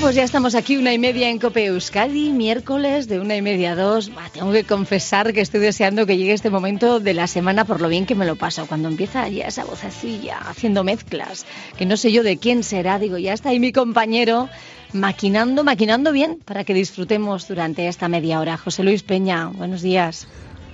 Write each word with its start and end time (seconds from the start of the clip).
Pues 0.00 0.14
ya 0.14 0.22
estamos 0.22 0.54
aquí 0.54 0.76
una 0.76 0.92
y 0.92 0.98
media 0.98 1.28
en 1.28 1.38
Cope 1.38 1.66
Euskadi, 1.66 2.30
miércoles 2.30 3.08
de 3.08 3.18
una 3.18 3.36
y 3.36 3.42
media 3.42 3.72
a 3.72 3.74
dos. 3.74 4.12
Tengo 4.32 4.52
que 4.52 4.62
confesar 4.62 5.32
que 5.32 5.40
estoy 5.40 5.60
deseando 5.60 6.06
que 6.06 6.16
llegue 6.16 6.32
este 6.32 6.50
momento 6.50 7.00
de 7.00 7.14
la 7.14 7.26
semana 7.26 7.64
por 7.64 7.80
lo 7.80 7.88
bien 7.88 8.06
que 8.06 8.14
me 8.14 8.24
lo 8.24 8.36
paso. 8.36 8.66
Cuando 8.66 8.88
empieza 8.88 9.28
ya 9.28 9.46
esa 9.46 9.64
vocecilla 9.64 10.38
haciendo 10.38 10.84
mezclas, 10.84 11.46
que 11.76 11.86
no 11.86 11.96
sé 11.96 12.12
yo 12.12 12.22
de 12.22 12.36
quién 12.36 12.62
será, 12.62 12.98
digo, 12.98 13.18
ya 13.18 13.32
está 13.32 13.48
ahí 13.48 13.58
mi 13.58 13.72
compañero 13.72 14.48
maquinando, 14.92 15.64
maquinando 15.64 16.12
bien 16.12 16.38
para 16.44 16.64
que 16.64 16.74
disfrutemos 16.74 17.48
durante 17.48 17.88
esta 17.88 18.08
media 18.08 18.40
hora. 18.40 18.56
José 18.56 18.84
Luis 18.84 19.02
Peña, 19.02 19.46
buenos 19.48 19.82
días. 19.82 20.28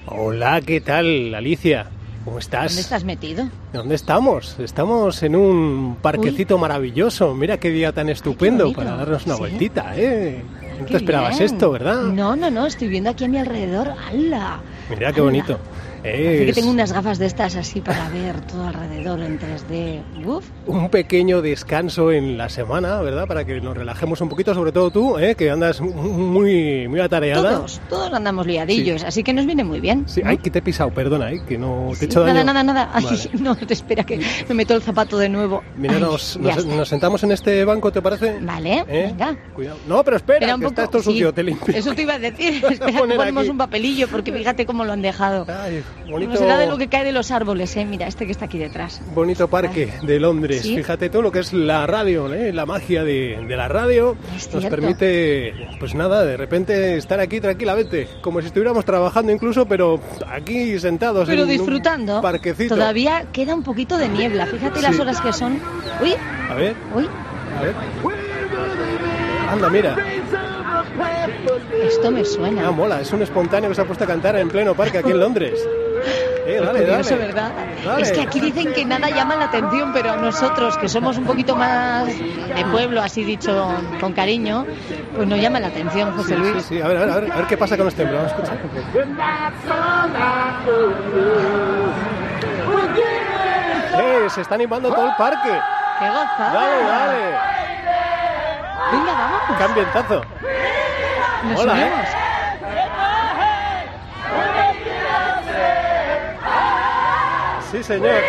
Hola, 0.06 0.60
¿qué 0.60 0.80
tal, 0.80 1.34
Alicia? 1.34 1.88
¿Cómo 2.24 2.38
estás? 2.38 2.70
¿Dónde 2.72 2.80
estás 2.80 3.04
metido? 3.04 3.48
¿Dónde 3.72 3.94
estamos? 3.94 4.58
Estamos 4.58 5.22
en 5.22 5.36
un 5.36 5.96
parquecito 6.00 6.56
maravilloso. 6.56 7.34
Mira 7.34 7.58
qué 7.58 7.68
día 7.68 7.92
tan 7.92 8.08
estupendo 8.08 8.72
para 8.72 8.96
darnos 8.96 9.26
una 9.26 9.34
Sí. 9.34 9.40
vueltita, 9.40 9.92
¿eh? 9.96 10.42
No 10.80 10.86
Qué 10.86 10.92
te 10.92 10.96
esperabas 10.96 11.38
bien. 11.38 11.52
esto, 11.52 11.70
¿verdad? 11.70 12.02
No, 12.04 12.34
no, 12.34 12.50
no, 12.50 12.66
estoy 12.66 12.88
viendo 12.88 13.10
aquí 13.10 13.24
a 13.24 13.28
mi 13.28 13.38
alrededor. 13.38 13.88
¡Hala! 14.08 14.60
Mira 14.88 15.12
qué 15.12 15.20
¡Hala! 15.20 15.22
bonito. 15.22 15.58
Parece 16.04 16.44
que 16.44 16.50
Es 16.50 16.54
tengo 16.56 16.70
unas 16.70 16.92
gafas 16.92 17.18
de 17.18 17.26
estas 17.26 17.56
así 17.56 17.80
para 17.80 18.08
ver 18.10 18.38
todo 18.42 18.66
alrededor 18.68 19.20
en 19.22 19.38
3D. 19.38 20.02
Uf. 20.26 20.44
un 20.66 20.88
pequeño 20.90 21.40
descanso 21.42 22.12
en 22.12 22.36
la 22.36 22.48
semana, 22.50 23.00
¿verdad? 23.00 23.26
Para 23.26 23.44
que 23.44 23.60
nos 23.60 23.76
relajemos 23.76 24.20
un 24.20 24.28
poquito, 24.28 24.52
sobre 24.54 24.70
todo 24.72 24.90
tú, 24.90 25.18
¿eh? 25.18 25.34
Que 25.34 25.50
andas 25.50 25.80
muy, 25.80 26.88
muy 26.88 27.00
atareada. 27.00 27.54
Todos, 27.56 27.80
todos 27.88 28.12
andamos 28.12 28.46
liadillos, 28.46 29.02
así 29.02 29.22
que 29.22 29.32
nos 29.32 29.46
viene 29.46 29.64
muy 29.64 29.80
bien. 29.80 30.04
Sí, 30.06 30.22
¿no? 30.22 30.30
ay, 30.30 30.38
que 30.38 30.50
te 30.50 30.58
he 30.58 30.62
pisado, 30.62 30.90
perdona, 30.90 31.32
¿eh? 31.32 31.42
Que 31.48 31.56
no 31.58 31.86
te 31.88 31.92
he 31.94 31.96
Sí, 31.96 32.04
hecho 32.06 32.20
daño. 32.20 32.34
nada, 32.44 32.62
nada, 32.62 32.62
nada. 32.62 32.90
Vale. 32.92 33.18
no, 33.40 33.56
te 33.56 33.72
espera 33.72 34.04
que 34.04 34.20
me 34.48 34.54
meto 34.54 34.74
el 34.74 34.82
zapato 34.82 35.16
de 35.18 35.28
nuevo. 35.30 35.62
Mira, 35.76 35.94
Ay, 35.94 36.00
nos, 36.02 36.36
nos- 36.36 36.66
nos 36.66 36.88
sentamos 36.88 37.22
en 37.24 37.32
este 37.32 37.64
banco, 37.64 37.90
¿te 37.90 38.02
parece? 38.02 38.38
Vale, 38.40 38.84
¿Eh? 38.88 39.06
venga. 39.08 39.36
Cuidado. 39.54 39.78
No, 39.88 40.04
pero 40.04 40.16
espera, 40.18 40.46
que 40.46 40.54
un 40.54 40.62
está 40.64 40.84
poco, 40.84 40.98
esto 40.98 41.10
sucio, 41.10 41.28
sí, 41.28 41.34
te 41.34 41.42
limpio. 41.42 41.74
Eso 41.74 41.94
te 41.94 42.02
iba 42.02 42.14
a 42.14 42.18
decir. 42.18 42.62
Espera, 42.70 42.92
que 43.06 43.14
ponemos 43.14 43.48
un 43.48 43.56
papelillo 43.58 44.06
porque 44.08 44.32
fíjate 44.32 44.66
cómo 44.66 44.84
lo 44.84 44.92
han 44.92 45.00
dejado. 45.02 45.46
Ay, 45.48 45.82
bonito. 46.10 46.32
No 46.32 46.36
será 46.38 46.58
de 46.58 46.66
lo 46.66 46.76
que 46.78 46.88
cae 46.88 47.04
de 47.04 47.12
los 47.12 47.30
árboles, 47.30 47.74
eh. 47.76 47.84
Mira, 47.84 48.06
este 48.06 48.26
que 48.26 48.32
está 48.32 48.44
aquí 48.46 48.58
detrás. 48.58 49.00
Bonito 49.14 49.48
parque 49.48 49.92
de 50.02 50.20
Londres. 50.20 50.62
Sí. 50.62 50.76
Fíjate 50.76 51.08
todo 51.10 51.22
lo 51.22 51.32
que 51.32 51.40
es 51.40 51.52
la 51.52 51.86
radio, 51.86 52.32
¿eh? 52.32 52.52
la 52.52 52.66
magia 52.66 53.04
de, 53.04 53.44
de 53.48 53.56
la 53.56 53.68
radio. 53.68 54.16
Es 54.36 54.52
nos 54.52 54.60
cierto. 54.62 54.68
permite, 54.70 55.54
pues 55.78 55.94
nada, 55.94 56.24
de 56.24 56.36
repente 56.36 56.96
estar 56.96 57.20
aquí 57.20 57.40
tranquilamente, 57.40 58.08
como 58.20 58.40
si 58.40 58.46
estuviéramos 58.48 58.84
trabajando 58.84 59.32
incluso, 59.32 59.66
pero 59.66 60.00
aquí 60.30 60.78
sentados 60.78 61.28
Pero 61.28 61.42
en 61.42 61.48
disfrutando. 61.48 62.16
un 62.16 62.22
parquecito. 62.22 62.74
Todavía 62.74 63.26
queda 63.32 63.54
un 63.54 63.62
poquito 63.62 63.96
de 63.96 64.08
niebla. 64.08 64.46
Fíjate 64.46 64.80
las 64.82 64.94
Sí. 64.96 65.00
horas 65.00 65.20
que 65.20 65.32
son. 65.32 65.58
Uy, 66.02 66.14
A 66.50 66.54
ver, 66.54 66.74
uy. 66.94 67.08
a 67.58 67.62
ver. 67.62 67.74
Anda, 69.50 69.68
mira. 69.70 69.96
Esto 71.82 72.10
me 72.10 72.24
suena. 72.24 72.68
Ah, 72.68 72.70
mola, 72.70 73.00
es 73.00 73.12
un 73.12 73.22
espontáneo 73.22 73.68
que 73.70 73.74
se 73.76 73.82
ha 73.82 73.84
puesto 73.84 74.04
a 74.04 74.06
cantar 74.06 74.36
en 74.36 74.48
pleno 74.48 74.74
parque 74.74 74.98
aquí 74.98 75.10
en 75.10 75.20
Londres. 75.20 75.58
Eh, 76.46 76.60
dale, 76.62 76.80
Curioso, 76.80 77.14
dale. 77.16 77.26
¿verdad? 77.28 77.52
Dale. 77.86 78.02
Es 78.02 78.12
que 78.12 78.20
aquí 78.20 78.38
dicen 78.38 78.74
que 78.74 78.84
nada 78.84 79.08
llama 79.08 79.34
la 79.34 79.46
atención, 79.46 79.94
pero 79.94 80.14
nosotros, 80.16 80.76
que 80.76 80.90
somos 80.90 81.16
un 81.16 81.24
poquito 81.24 81.56
más 81.56 82.06
de 82.06 82.64
pueblo, 82.70 83.00
así 83.00 83.24
dicho 83.24 83.72
con 83.98 84.12
cariño, 84.12 84.66
pues 85.16 85.26
nos 85.26 85.40
llama 85.40 85.58
la 85.58 85.68
atención, 85.68 86.12
José 86.14 86.34
Sí, 86.34 86.40
Luis. 86.42 86.62
sí, 86.64 86.74
sí. 86.76 86.80
A 86.82 86.88
ver, 86.88 86.98
a 86.98 87.00
ver, 87.00 87.10
a 87.10 87.14
ver, 87.20 87.32
a 87.32 87.36
ver 87.36 87.46
qué 87.46 87.56
pasa 87.56 87.78
con 87.78 87.88
este 87.88 88.02
hombre. 88.02 88.18
Vamos 88.18 88.32
a 88.32 88.34
escuchar. 88.34 88.58
Eh, 93.98 94.26
se 94.28 94.40
está 94.40 94.54
animando 94.56 94.92
todo 94.92 95.06
el 95.06 95.14
parque. 95.16 95.50
¡Qué 95.98 96.08
gozada! 96.08 96.52
Dale, 96.52 96.84
dale. 96.84 97.38
Venga, 98.92 99.12
vamos. 99.12 99.56
¡Qué 99.58 99.64
ambientazo! 99.64 100.22
Nos 101.44 101.60
Hola, 101.60 101.80
¿eh? 101.80 101.90
Sí, 107.70 107.82
señor. 107.82 108.22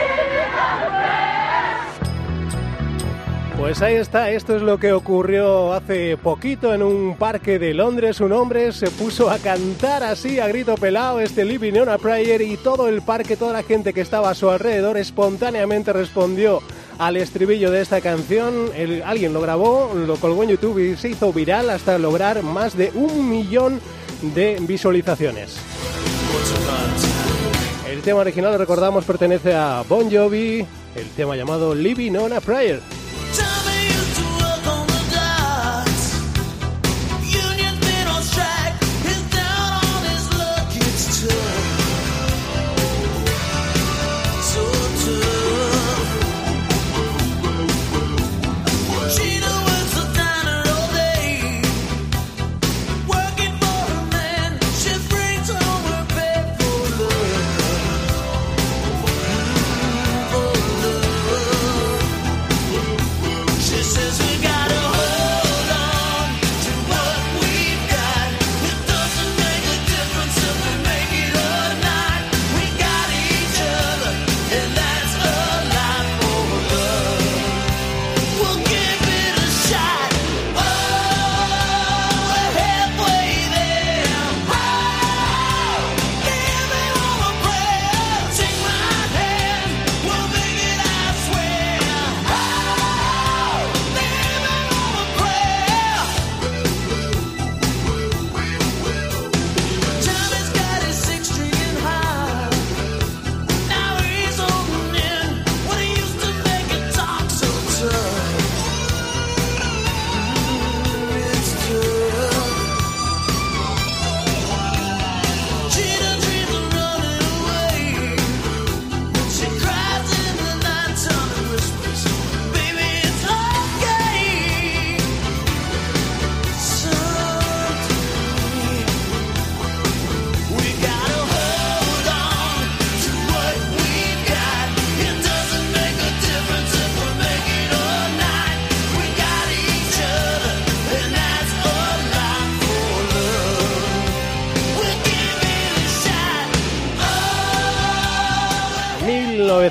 Pues 3.58 3.82
ahí 3.82 3.96
está, 3.96 4.32
esto 4.32 4.56
es 4.56 4.62
lo 4.62 4.78
que 4.80 4.92
ocurrió 4.92 5.74
hace 5.74 6.18
poquito 6.18 6.74
en 6.74 6.84
un 6.84 7.16
parque 7.16 7.58
de 7.58 7.74
Londres. 7.74 8.20
Un 8.20 8.34
hombre 8.34 8.74
se 8.74 8.92
puso 8.92 9.30
a 9.30 9.38
cantar 9.38 10.04
así 10.04 10.40
a 10.40 10.48
grito 10.48 10.76
pelado 10.76 11.22
este 11.22 11.46
Living 11.46 11.80
on 11.80 11.90
a 11.90 11.98
Prayer 11.98 12.42
y 12.42 12.58
todo 12.58 12.90
el 12.90 13.02
parque, 13.02 13.38
toda 13.38 13.54
la 13.54 13.64
gente 13.64 13.94
que 13.94 14.02
estaba 14.02 14.30
a 14.30 14.36
su 14.36 14.50
alrededor 14.50 14.98
espontáneamente 14.98 15.94
respondió 15.94 16.62
al 16.98 17.18
estribillo 17.18 17.72
de 17.72 17.82
esta 17.82 18.02
canción. 18.02 18.70
Alguien 19.06 19.34
lo 19.34 19.42
grabó, 19.42 19.92
lo 19.94 20.16
colgó 20.18 20.44
en 20.44 20.50
YouTube 20.50 20.80
y 20.80 20.96
se 20.96 21.10
hizo 21.10 21.32
viral 21.34 21.70
hasta 21.70 21.98
lograr 21.98 22.44
más 22.44 22.78
de 22.78 22.92
un 22.94 23.30
millón 23.30 23.80
de 24.22 24.58
visualizaciones. 24.62 25.58
El 27.90 28.02
tema 28.02 28.20
original, 28.22 28.58
recordamos, 28.58 29.06
pertenece 29.06 29.54
a 29.54 29.84
Bon 29.88 30.12
Jovi, 30.12 30.66
el 30.96 31.10
tema 31.16 31.36
llamado 31.36 31.74
Living 31.74 32.16
on 32.16 32.34
a 32.34 32.42
Prayer. 32.42 32.82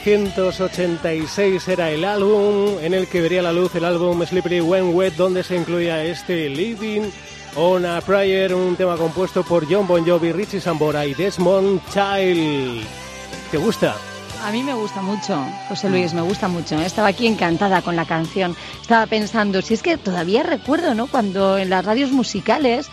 1986 0.04 1.66
era 1.68 1.90
el 1.90 2.04
álbum 2.04 2.76
en 2.82 2.92
el 2.92 3.06
que 3.06 3.22
vería 3.22 3.40
la 3.40 3.54
luz 3.54 3.74
el 3.74 3.86
álbum 3.86 4.22
Slippery 4.22 4.60
When 4.60 4.94
Wet, 4.94 5.14
donde 5.14 5.42
se 5.42 5.56
incluía 5.56 6.04
este 6.04 6.50
Living 6.50 7.08
on 7.56 7.86
a 7.86 8.02
Prayer, 8.02 8.54
un 8.54 8.76
tema 8.76 8.98
compuesto 8.98 9.42
por 9.42 9.66
John 9.66 9.86
Bon 9.86 10.06
Jovi, 10.06 10.30
Richie 10.32 10.60
Sambora 10.60 11.06
y 11.06 11.14
Desmond 11.14 11.80
Child. 11.90 12.84
¿Te 13.50 13.56
gusta? 13.56 13.96
A 14.44 14.52
mí 14.52 14.62
me 14.62 14.74
gusta 14.74 15.00
mucho, 15.00 15.42
José 15.70 15.88
Luis, 15.88 16.12
me 16.12 16.20
gusta 16.20 16.48
mucho. 16.48 16.78
Estaba 16.82 17.08
aquí 17.08 17.26
encantada 17.26 17.80
con 17.80 17.96
la 17.96 18.04
canción. 18.04 18.54
Estaba 18.82 19.06
pensando, 19.06 19.62
si 19.62 19.72
es 19.72 19.82
que 19.82 19.96
todavía 19.96 20.42
recuerdo, 20.42 20.94
¿no? 20.94 21.06
Cuando 21.06 21.56
en 21.56 21.70
las 21.70 21.82
radios 21.82 22.10
musicales 22.12 22.90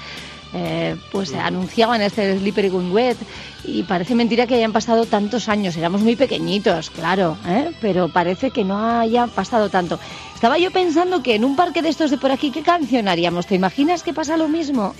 eh, 0.53 0.95
pues 1.11 1.33
anunciaban 1.33 2.01
este 2.01 2.37
Slippery 2.37 2.69
When 2.69 2.91
Wet 2.91 3.17
y 3.63 3.83
parece 3.83 4.15
mentira 4.15 4.47
que 4.47 4.55
hayan 4.55 4.73
pasado 4.73 5.05
tantos 5.05 5.47
años. 5.47 5.77
Éramos 5.77 6.01
muy 6.01 6.15
pequeñitos, 6.15 6.89
claro, 6.89 7.37
¿eh? 7.47 7.71
pero 7.79 8.09
parece 8.09 8.51
que 8.51 8.63
no 8.63 8.99
haya 8.99 9.27
pasado 9.27 9.69
tanto. 9.69 9.99
Estaba 10.33 10.57
yo 10.57 10.71
pensando 10.71 11.23
que 11.23 11.35
en 11.35 11.45
un 11.45 11.55
parque 11.55 11.81
de 11.81 11.89
estos 11.89 12.11
de 12.11 12.17
por 12.17 12.31
aquí, 12.31 12.51
¿qué 12.51 12.63
canción 12.63 13.07
haríamos? 13.07 13.47
¿Te 13.47 13.55
imaginas 13.55 14.03
que 14.03 14.13
pasa 14.13 14.37
lo 14.37 14.47
mismo? 14.47 14.93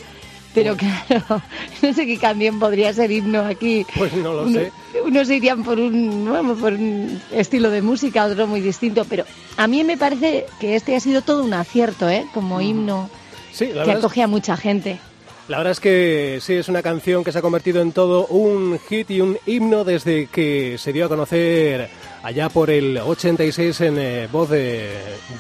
Pero 0.54 0.76
claro, 0.76 1.42
no 1.82 1.94
sé 1.94 2.06
qué 2.06 2.18
canción 2.18 2.60
podría 2.60 2.94
ser 2.94 3.12
himno 3.12 3.42
aquí. 3.42 3.86
Pues 3.96 4.14
no 4.14 4.34
lo 4.34 4.50
sé. 4.50 4.72
Unos 5.06 5.30
irían 5.30 5.64
por 5.64 5.80
un, 5.80 6.30
por 6.60 6.74
un 6.74 7.22
estilo 7.32 7.70
de 7.70 7.82
música, 7.82 8.26
otro 8.26 8.48
muy 8.48 8.62
distinto, 8.62 9.06
pero 9.10 9.26
a 9.58 9.68
mí 9.68 9.84
me 9.84 9.98
parece 9.98 10.46
que 10.60 10.76
este 10.76 10.96
ha 10.96 11.00
sido 11.00 11.22
todo 11.22 11.44
un 11.44 11.54
acierto, 11.54 12.10
¿eh? 12.10 12.26
Como 12.34 12.62
himno 12.62 13.10
que 13.58 13.92
acoge 13.92 14.22
a 14.22 14.28
mucha 14.28 14.58
gente. 14.58 15.00
La 15.48 15.58
verdad 15.58 15.72
es 15.72 15.80
que 15.80 16.40
sí, 16.42 16.54
es 16.54 16.70
una 16.70 16.82
canción 16.82 17.24
que 17.24 17.32
se 17.32 17.40
ha 17.40 17.42
convertido 17.42 17.82
en 17.82 17.92
todo 17.92 18.28
un 18.28 18.80
hit 18.88 19.12
y 19.12 19.22
un 19.22 19.38
himno 19.46 19.84
desde 19.84 20.28
que 20.28 20.78
se 20.78 20.94
dio 20.94 21.06
a 21.06 21.10
conocer 21.10 21.90
allá 22.24 22.50
por 22.50 22.70
el 22.70 22.98
86 22.98 23.82
en 23.82 23.98
eh, 23.98 24.28
voz 24.32 24.50
de 24.50 24.90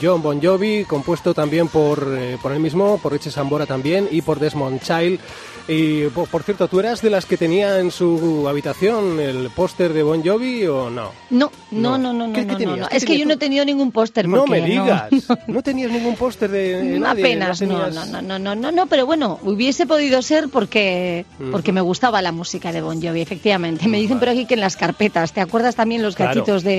John 0.01 0.21
Bon 0.21 0.41
Jovi, 0.41 0.85
compuesto 0.85 1.33
también 1.33 1.67
por, 1.67 2.07
eh, 2.17 2.37
por 2.41 2.51
él 2.51 2.59
mismo, 2.59 2.97
por 2.97 3.11
Richie 3.11 3.31
Sambora 3.31 3.65
también 3.65 4.07
y 4.11 4.21
por 4.21 4.39
Desmond 4.39 4.81
Child. 4.81 5.19
Y 5.67 6.05
por, 6.07 6.43
cierto, 6.43 6.67
¿tú 6.67 6.79
eras 6.79 7.01
de 7.01 7.09
las 7.09 7.25
que 7.25 7.37
tenía 7.37 7.79
en 7.79 7.91
su 7.91 8.47
habitación 8.49 9.19
el 9.19 9.49
póster 9.51 9.93
de 9.93 10.03
Bon 10.03 10.21
Jovi 10.23 10.65
o 10.65 10.89
no? 10.89 11.11
No, 11.29 11.51
no, 11.69 11.97
no, 11.97 12.11
no, 12.11 12.27
no. 12.27 12.33
¿Qué, 12.33 12.45
no, 12.65 12.87
Es 12.89 13.05
que 13.05 13.17
yo 13.17 13.25
no 13.25 13.33
he 13.33 13.37
tenido 13.37 13.63
ningún 13.63 13.91
póster. 13.91 14.27
No 14.27 14.45
me 14.45 14.61
digas. 14.61 15.09
No, 15.47 15.61
tenías 15.61 15.91
ningún 15.91 16.15
póster 16.15 16.49
de 16.49 16.99
nadie, 16.99 17.23
Apenas, 17.23 17.61
no, 17.61 17.89
no, 17.89 18.05
no, 18.21 18.39
no, 18.39 18.55
no, 18.55 18.71
no, 18.71 18.87
pero 18.87 19.05
bueno, 19.05 19.39
hubiese 19.43 19.85
podido 19.85 20.21
ser 20.21 20.49
porque, 20.49 21.25
porque 21.51 21.71
me 21.71 21.81
gustaba 21.81 22.21
la 22.21 22.31
música 22.31 22.71
de 22.71 22.81
Bon 22.81 23.01
Jovi, 23.01 23.21
efectivamente. 23.21 23.87
Me 23.87 23.99
dicen 23.99 24.19
por 24.19 24.29
aquí 24.29 24.45
que 24.45 24.55
en 24.55 24.59
las 24.61 24.77
carpetas, 24.77 25.33
¿te 25.33 25.41
acuerdas 25.41 25.75
también 25.75 26.01
los 26.01 26.15
gatitos 26.15 26.63
de, 26.63 26.70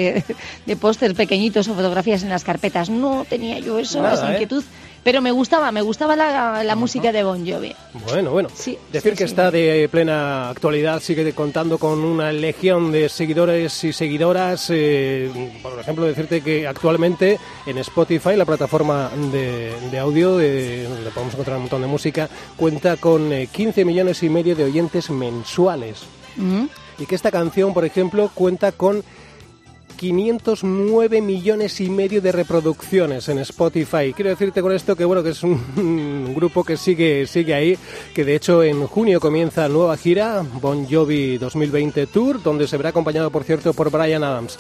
de 0.67 0.77
póster 0.77 1.15
pequeñitos 1.15 1.69
o 1.69 1.75
fotografías 1.75 2.23
en 2.23 2.29
las 2.29 2.45
carpetas? 2.45 2.91
No 2.91 3.25
tenía 3.29 3.59
yo 3.59 3.79
eso, 3.79 4.07
esa 4.07 4.29
¿eh? 4.29 4.33
inquietud. 4.33 4.65
Pero 5.05 5.21
me 5.21 5.33
gustaba, 5.33 5.73
me 5.73 5.83
gustaba 5.83 6.15
la, 6.15 6.77
música 6.77 7.11
de 7.11 7.25
Bon 7.25 7.45
Jovi. 7.45 7.75
Bueno, 8.07 8.31
bueno. 8.31 8.49
Sí, 8.55 8.79
Decir 8.93 9.15
que 9.15 9.25
está 9.25 9.51
de 9.51 9.89
plena 9.91 10.49
actualidad, 10.49 11.01
sigue 11.01 11.33
contando 11.33 11.79
con 11.79 12.05
una 12.05 12.31
legión 12.31 12.93
de 12.93 13.09
seguidores 13.09 13.83
y 13.83 13.93
seguidoras. 13.93 14.69
Eh, 14.71 15.29
por 15.61 15.79
ejemplo, 15.81 16.07
decirte 16.07 16.41
que 16.41 16.69
actualmente 16.69 17.39
en 17.67 17.79
Spotify, 17.79 18.37
la 18.37 18.45
plataforma 18.45 19.11
de, 19.33 19.99
audio, 19.99 20.37
de, 20.37 20.85
donde 20.85 21.11
podemos 21.11 21.35
encontrar 21.35 21.57
un 21.57 21.63
montón 21.65 21.83
de 21.83 21.89
música, 21.89 22.29
cuenta 22.57 22.97
con 22.97 23.29
15 23.29 23.81
eh, 23.81 23.85
millones 23.85 24.23
y 24.23 24.29
medio 24.29 24.55
de 24.55 24.65
oyentes 24.65 25.11
mensuales. 25.11 26.05
Y 26.99 27.07
que 27.07 27.15
esta 27.15 27.33
canción, 27.33 27.75
por 27.75 27.85
ejemplo, 27.85 28.31
cuenta 28.33 28.71
con 28.71 29.03
509 30.03 31.21
millones 31.21 31.81
y 31.81 31.89
medio 31.89 32.21
de 32.21 32.33
reproducciones 32.33 33.29
en 33.29 33.39
Spotify. 33.39 34.13
Quiero 34.13 34.31
decirte 34.31 34.61
con 34.61 34.73
esto 34.73 34.97
que 34.97 35.05
bueno 35.05 35.23
que 35.23 35.29
es 35.29 35.45
un 35.45 36.35
grupo 36.35 36.65
que 36.65 36.77
sigue 36.77 37.25
sigue 37.29 37.55
ahí, 37.55 37.79
que 38.13 38.25
de 38.25 38.35
hecho 38.35 38.65
en 38.65 38.85
junio 38.89 39.21
comienza 39.21 39.69
nueva 39.69 39.97
gira 39.97 40.45
Bon 40.61 40.89
Jovi 40.91 41.39
2020 41.39 42.09
Tour, 42.09 42.43
donde 42.43 42.67
se 42.67 42.77
verá 42.77 42.89
acompañado 42.89 43.31
por 43.31 43.45
cierto 43.45 43.75
por 43.75 43.93
Brian 43.93 44.25
Adams. 44.25 44.59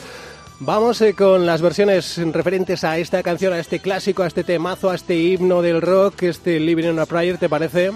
Vamos 0.61 1.01
eh, 1.01 1.13
con 1.13 1.45
las 1.45 1.61
versiones 1.61 2.19
referentes 2.33 2.85
a 2.85 2.99
esta 2.99 3.21
canción, 3.25 3.53
a 3.53 3.59
este 3.59 3.81
clásico, 3.81 4.23
a 4.23 4.29
este 4.29 4.45
temazo, 4.45 4.91
a 4.91 4.95
este 4.95 5.17
himno 5.17 5.61
del 5.61 5.83
rock, 5.83 6.23
este 6.23 6.61
Living 6.61 6.85
in 6.85 7.01
a 7.01 7.07
Prayer, 7.07 7.37
¿te 7.37 7.49
parece? 7.49 7.91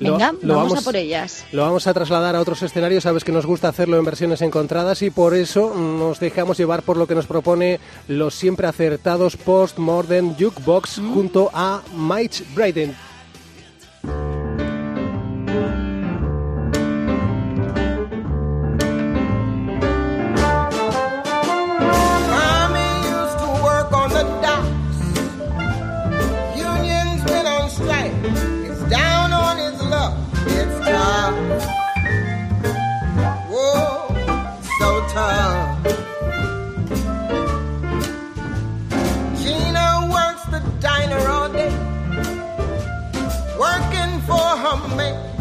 Venga, 0.00 0.34
lo, 0.42 0.56
vamos, 0.56 0.78
a 0.78 0.82
por 0.82 0.96
ellas. 0.96 1.44
Lo 1.52 1.62
vamos 1.62 1.86
a 1.86 1.94
trasladar 1.94 2.34
a 2.34 2.40
otros 2.40 2.62
escenarios, 2.62 3.04
sabes 3.04 3.24
que 3.24 3.32
nos 3.32 3.46
gusta 3.46 3.68
hacerlo 3.68 3.98
en 3.98 4.04
versiones 4.04 4.42
encontradas 4.42 5.02
y 5.02 5.10
por 5.10 5.34
eso 5.34 5.74
nos 5.74 6.18
dejamos 6.18 6.58
llevar 6.58 6.82
por 6.82 6.96
lo 6.96 7.06
que 7.06 7.14
nos 7.14 7.26
propone 7.26 7.78
los 8.08 8.34
siempre 8.34 8.66
acertados 8.66 9.36
Post-Modern 9.36 10.34
Jukebox 10.36 10.98
mm. 10.98 11.14
junto 11.14 11.50
a 11.52 11.82
Mike 11.96 12.44
Braden. 12.54 13.11
Make. 44.76 45.31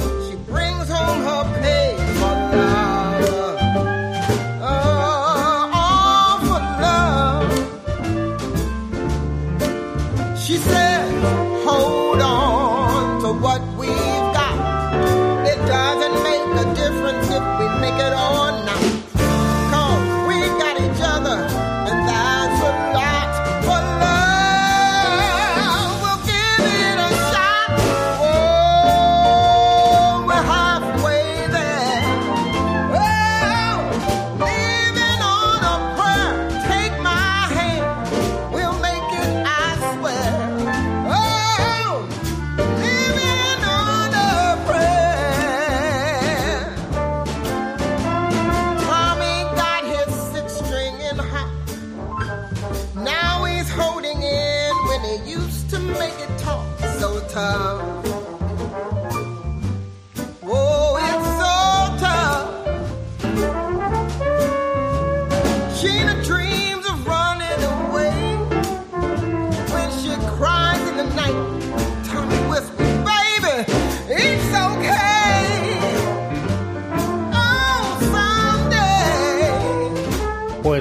Bye. 71.31 71.70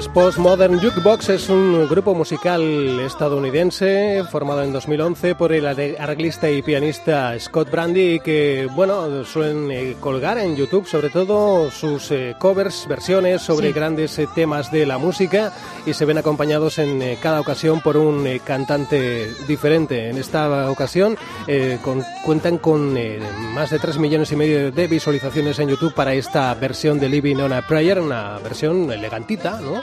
Postmodern 0.07 0.79
Jukebox 0.79 1.29
es 1.29 1.47
un 1.49 1.87
grupo 1.87 2.13
musical 2.13 2.61
estadounidense 3.01 4.23
formado 4.29 4.61
en 4.63 4.73
2011 4.73 5.35
por 5.35 5.53
el 5.53 5.65
arreglista 5.65 6.49
y 6.49 6.61
pianista 6.61 7.37
Scott 7.39 7.69
Brandy 7.71 8.19
que, 8.19 8.67
bueno, 8.75 9.23
suelen 9.23 9.71
eh, 9.71 9.95
colgar 9.99 10.37
en 10.37 10.55
YouTube 10.55 10.85
sobre 10.87 11.09
todo 11.09 11.71
sus 11.71 12.11
eh, 12.11 12.35
covers, 12.39 12.85
versiones 12.87 13.41
sobre 13.41 13.67
Sí. 13.67 13.73
grandes 13.73 14.17
eh, 14.19 14.27
temas 14.35 14.71
de 14.71 14.85
la 14.85 14.97
música 14.97 15.53
y 15.85 15.93
se 15.93 16.05
ven 16.05 16.17
acompañados 16.17 16.77
en 16.79 17.15
cada 17.21 17.39
ocasión 17.39 17.79
por 17.81 17.95
un 17.97 18.27
cantante 18.43 19.29
diferente. 19.47 20.09
En 20.09 20.17
esta 20.17 20.69
ocasión 20.69 21.17
eh, 21.47 21.77
con- 21.83 22.03
cuentan 22.25 22.57
con 22.57 22.97
eh, 22.97 23.19
más 23.53 23.69
de 23.69 23.79
3 23.79 23.97
millones 23.97 24.31
y 24.31 24.35
medio 24.35 24.71
de 24.71 24.87
visualizaciones 24.87 25.59
en 25.59 25.69
YouTube 25.69 25.93
para 25.93 26.13
esta 26.13 26.53
versión 26.55 26.99
de 26.99 27.07
Living 27.09 27.37
on 27.37 27.53
a 27.53 27.65
Prayer, 27.67 27.99
una 27.99 28.37
versión 28.39 28.91
elegantita, 28.91 29.59
¿no? 29.61 29.81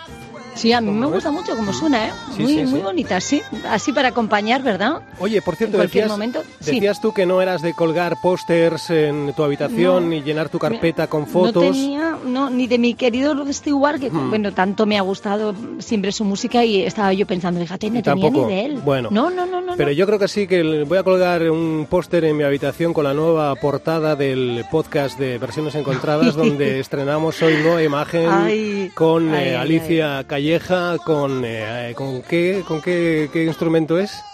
Sí, 0.58 0.72
a 0.72 0.80
mí 0.80 0.90
me 0.90 0.94
¿Cómo 1.04 1.10
gusta 1.14 1.30
ves? 1.30 1.38
mucho 1.40 1.56
como 1.56 1.72
suena, 1.72 2.08
¿eh? 2.08 2.10
Sí, 2.36 2.42
muy, 2.42 2.52
sí, 2.54 2.58
sí. 2.60 2.66
muy 2.66 2.80
bonita, 2.80 3.20
sí. 3.20 3.40
Así 3.68 3.92
para 3.92 4.08
acompañar, 4.08 4.62
¿verdad? 4.62 5.02
Oye, 5.20 5.40
por 5.40 5.54
cierto, 5.56 5.76
En 5.76 5.80
cualquier 5.82 6.04
decías, 6.04 6.10
momento, 6.18 6.42
decías 6.60 7.00
tú 7.00 7.12
que 7.12 7.26
no 7.26 7.40
eras 7.40 7.62
de 7.62 7.74
colgar 7.74 8.16
pósters 8.22 8.90
en 8.90 9.32
tu 9.34 9.44
habitación 9.44 10.04
No. 10.04 10.10
ni 10.10 10.22
llenar 10.22 10.48
tu 10.48 10.58
carpeta 10.58 11.06
con 11.06 11.20
No 11.22 11.26
fotos. 11.28 11.62
tenía, 11.62 12.16
no, 12.26 12.50
ni 12.50 12.66
de 12.66 12.78
mi 12.78 12.94
querido 12.94 13.34
Rod 13.34 13.52
Stewart, 13.52 14.00
que 14.00 14.10
Hmm. 14.10 14.30
bueno, 14.30 14.52
tanto 14.52 14.84
me 14.86 14.98
ha 14.98 15.02
gustado 15.02 15.54
siempre 15.78 16.10
su 16.12 16.24
música 16.24 16.64
y 16.64 16.82
estaba 16.82 17.12
yo 17.12 17.26
pensando, 17.26 17.60
fíjate, 17.60 17.90
no 17.90 18.02
tenía 18.02 18.30
ni 18.30 18.44
de 18.44 18.64
él. 18.64 18.80
Bueno. 18.84 19.10
no, 19.12 19.30
no, 19.30 19.46
no, 19.46 19.60
no. 19.60 19.74
Pero 19.76 19.90
no. 19.90 19.94
yo 19.94 20.06
creo 20.06 20.18
que 20.18 20.28
sí 20.28 20.46
que 20.48 20.84
voy 20.84 20.98
a 20.98 21.02
colgar 21.04 21.48
un 21.50 21.86
póster 21.88 22.24
en 22.24 22.36
mi 22.36 22.42
habitación 22.42 22.92
con 22.92 23.04
la 23.04 23.14
nueva 23.14 23.54
portada 23.56 24.16
del 24.16 24.64
podcast 24.70 25.18
de 25.18 25.38
Versiones 25.38 25.74
Encontradas, 25.76 26.34
donde 26.36 26.80
estrenamos 26.80 27.40
hoy 27.42 27.54
nueva 27.62 27.82
imagen 27.82 28.28
Ay, 28.28 28.90
con 28.94 29.32
ay, 29.34 29.50
eh, 29.50 29.56
Alicia 29.56 30.24
Calleja, 30.52 30.97
con, 31.05 31.43
eh, 31.45 31.93
¿con 31.95 32.23
qué, 32.23 32.62
con 32.67 32.81
qué, 32.81 33.28
qué 33.31 33.45
instrumento 33.45 33.99
es? 33.99 34.25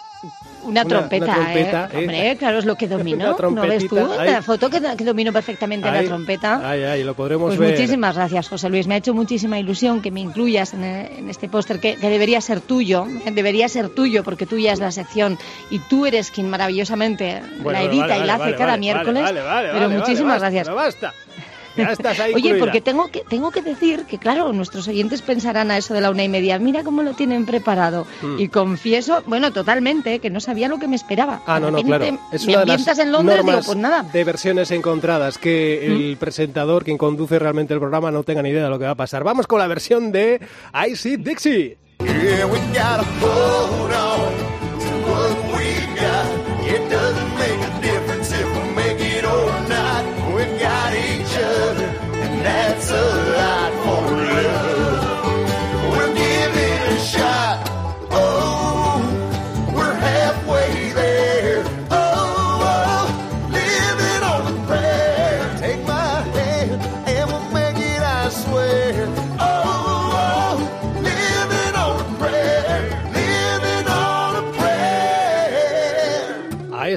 Una, 0.63 0.83
una- 0.83 0.85
trompeta, 0.89 1.25
una 1.25 1.35
trompeta, 1.35 1.85
¿eh? 1.87 1.89
¿eh? 1.93 1.99
Hombre, 1.99 2.37
claro, 2.39 2.59
es 2.61 2.65
lo 2.65 2.77
que 2.77 2.87
dominó. 2.97 3.35
Una 3.37 3.63
¿No 3.63 3.67
ves 3.69 3.89
tú? 3.89 3.99
ahí. 3.99 4.31
La 4.31 4.41
foto 4.41 4.71
que, 4.71 4.81
que 4.97 5.05
dominó 5.05 5.33
perfectamente 5.33 5.91
la 5.91 6.05
trompeta. 6.05 6.61
Ay, 6.71 6.85
ay, 6.85 7.03
lo 7.03 7.15
podremos 7.15 7.49
Pues 7.49 7.59
ver. 7.59 7.73
muchísimas 7.73 8.15
gracias, 8.15 8.49
José 8.49 8.71
Luis. 8.71 8.87
Me 8.87 8.95
ha 8.95 8.99
hecho 8.99 9.13
muchísima 9.13 9.59
ilusión 9.59 10.01
que 10.01 10.13
me 10.13 10.21
incluyas 10.21 10.73
en, 10.73 10.85
eh, 10.85 11.11
en 11.19 11.29
este 11.29 11.49
póster 11.49 11.81
que, 11.81 11.97
que 11.97 12.09
debería 12.09 12.41
ser 12.41 12.61
tuyo. 12.61 13.07
eh, 13.27 13.33
Debería 13.33 13.69
ser 13.69 13.89
tuyo 13.89 14.23
porque 14.23 14.47
tuya 14.47 14.73
es 14.73 14.79
la 14.79 14.93
sección 14.93 15.37
y 15.71 15.81
tú 15.81 16.07
eres 16.07 16.31
quien 16.31 16.49
maravillosamente 16.49 17.43
Bueno, 17.59 17.81
la 17.81 17.85
edita 17.85 18.07
vale, 18.07 18.19
y 18.23 18.27
la 18.27 18.35
hace 18.35 18.43
vale, 18.45 18.57
cada 18.57 18.67
vale, 18.71 18.81
miércoles. 18.81 19.23
vale, 19.25 19.41
vale, 19.43 19.69
pero 19.73 19.91
muchísimas 19.91 20.41
gracias. 20.41 20.69
Basta. 20.73 21.13
Ya 21.77 21.93
estás 21.93 22.21
ahí 22.21 22.35
Oye, 22.35 22.55
porque 22.57 22.81
tengo 22.81 23.09
que, 23.09 23.21
tengo 23.29 23.51
que 23.51 23.63
decir 23.63 24.05
que, 24.05 24.19
claro, 24.19 24.53
nuestros 24.53 24.87
oyentes 24.89 25.23
pensarán 25.23 25.71
a 25.71 25.79
eso 25.79 25.95
de 25.95 26.01
la 26.01 26.11
una 26.11 26.23
y 26.23 26.29
media, 26.29 26.59
mira 26.59 26.85
cómo 26.85 27.03
lo 27.03 27.15
tienen 27.15 27.47
preparado. 27.47 28.07
Mm. 28.23 28.39
Y 28.39 28.49
confieso, 28.49 29.23
bueno, 29.27 29.53
totalmente, 29.53 30.19
que 30.21 30.31
no 30.31 30.41
sabía 30.41 30.69
lo 30.69 30.79
que 30.79 30.87
me 30.89 30.97
esperaba. 30.97 31.43
Ah, 31.47 31.59
no, 31.59 31.67
De 31.67 31.73
no, 31.73 31.83
claro. 31.83 32.19
Es 32.33 32.47
me 32.47 32.53
una 32.53 32.61
de 32.61 32.67
las 32.67 32.75
ambientas 32.75 32.99
en 32.99 33.13
Londres, 33.13 33.45
digo, 33.45 33.61
pues 33.65 33.79
nada. 33.79 34.03
de 34.13 34.25
versiones 34.25 34.71
encontradas, 34.71 35.39
que 35.39 35.87
el 35.87 36.17
presentador, 36.17 36.85
quien 36.85 36.99
conduce 36.99 37.39
realmente 37.39 37.75
el 37.75 37.81
programa, 37.81 38.11
no 38.11 38.23
tenga 38.23 38.43
ni 38.43 38.51
idea 38.51 38.65
de 38.65 38.71
lo 38.71 38.79
que 38.79 38.85
va 38.85 38.93
a 38.93 38.97
pasar. 38.97 39.25
Vamos 39.25 39.47
con 39.47 39.59
la 39.59 39.67
versión 39.67 40.13
de 40.13 40.41
I 40.73 40.97
See 40.97 41.17
Dixie. 41.17 41.79
Yeah, 42.01 42.47
we 42.47 42.59
gotta 42.73 43.05
hold 43.21 43.93
on 43.93 44.14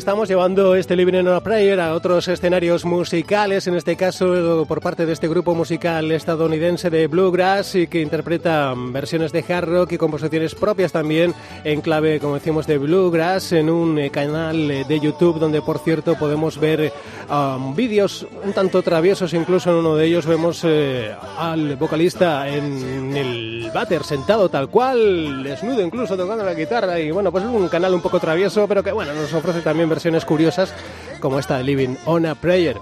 estamos 0.08 0.30
llevando 0.30 0.74
este 0.74 0.96
Living 0.96 1.20
in 1.20 1.28
a 1.28 1.42
Prayer 1.42 1.82
a 1.82 1.94
otros 1.94 2.30
escenarios 2.30 2.86
musicales, 2.86 3.68
en 3.68 3.76
este 3.76 3.98
caso 3.98 4.64
por 4.66 4.80
parte 4.80 5.06
de 5.06 5.12
este 5.12 5.28
grupo 5.28 5.54
musical 5.54 6.10
estadounidense 6.14 6.90
de 6.90 7.08
Bluegrass 7.08 7.76
y 7.76 7.88
que 7.88 8.00
interpreta 8.00 8.74
versiones 8.74 9.34
de 9.34 9.44
hard 9.50 9.68
rock 9.68 9.92
y 9.92 9.98
composiciones 9.98 10.56
propias 10.56 10.94
también 10.94 11.34
en 11.66 11.82
clave, 11.82 12.22
como 12.22 12.36
decimos, 12.36 12.66
de 12.68 12.78
Bluegrass 12.78 13.52
en 13.52 13.70
un 13.70 14.00
eh, 14.00 14.10
canal 14.10 14.70
de 14.88 15.00
YouTube 15.02 15.40
donde, 15.40 15.62
por 15.62 15.80
cierto, 15.80 16.16
podemos 16.16 16.58
ver 16.58 16.94
um, 17.30 17.76
vídeos 17.76 18.26
un 18.46 18.54
tanto 18.54 18.82
traviesos, 18.84 19.34
incluso 19.34 19.72
en 19.72 19.76
uno 19.76 19.98
de 19.98 20.06
ellos 20.06 20.26
vemos 20.26 20.62
eh, 20.64 21.14
al 21.38 21.76
vocalista 21.76 22.48
en 22.48 23.14
el 23.14 23.57
váter 23.74 24.04
sentado 24.04 24.50
tal 24.50 24.70
cual, 24.70 25.44
desnudo 25.44 25.82
incluso 25.82 26.18
tocando 26.18 26.44
la 26.44 26.54
guitarra 26.54 27.00
y 27.00 27.12
bueno, 27.12 27.32
pues 27.32 27.44
es 27.44 27.50
un 27.50 27.68
canal 27.70 27.94
un 27.94 28.02
poco 28.02 28.20
travieso, 28.20 28.68
pero 28.68 28.84
que 28.84 28.92
bueno, 28.92 29.14
nos 29.14 29.34
ofrece 29.34 29.62
también 29.62 29.90
versiones 29.90 30.26
curiosas 30.26 30.74
como 31.20 31.40
esta 31.40 31.58
de 31.58 31.64
Living 31.64 31.96
on 32.06 32.26
a 32.26 32.36
Prayer. 32.36 32.78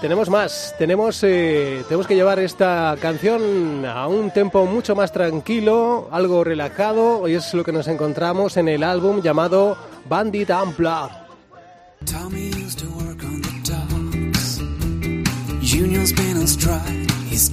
Tenemos 0.00 0.28
más, 0.28 0.74
tenemos, 0.78 1.22
eh, 1.22 1.82
tenemos 1.88 2.06
que 2.06 2.14
llevar 2.14 2.38
esta 2.38 2.96
canción 3.00 3.86
a 3.86 4.06
un 4.06 4.30
tempo 4.30 4.66
mucho 4.66 4.94
más 4.94 5.10
tranquilo, 5.10 6.08
algo 6.12 6.44
relajado, 6.44 7.26
y 7.26 7.34
es 7.34 7.54
lo 7.54 7.64
que 7.64 7.72
nos 7.72 7.88
encontramos 7.88 8.58
en 8.58 8.68
el 8.68 8.82
álbum 8.82 9.22
llamado 9.22 9.76
Bandit 10.08 10.50
Unplugged. 10.50 11.26
Tommy 12.04 12.50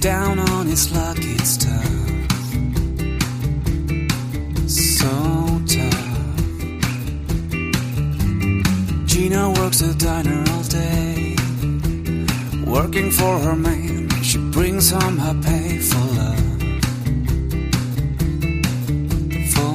down 0.04 0.38
on 0.38 0.66
luck. 0.68 1.16
It's. 1.18 2.23
So. 5.04 5.10
Gina 9.04 9.50
works 9.58 9.82
a 9.82 9.92
diner 9.98 10.42
all 10.52 10.62
day. 10.62 11.36
Working 12.66 13.10
for 13.10 13.38
her 13.40 13.54
man. 13.54 14.08
She 14.22 14.38
brings 14.38 14.90
home 14.90 15.18
her 15.18 15.36
pay 15.48 15.78
for 15.90 16.04
love. 16.20 16.44
For 19.52 19.74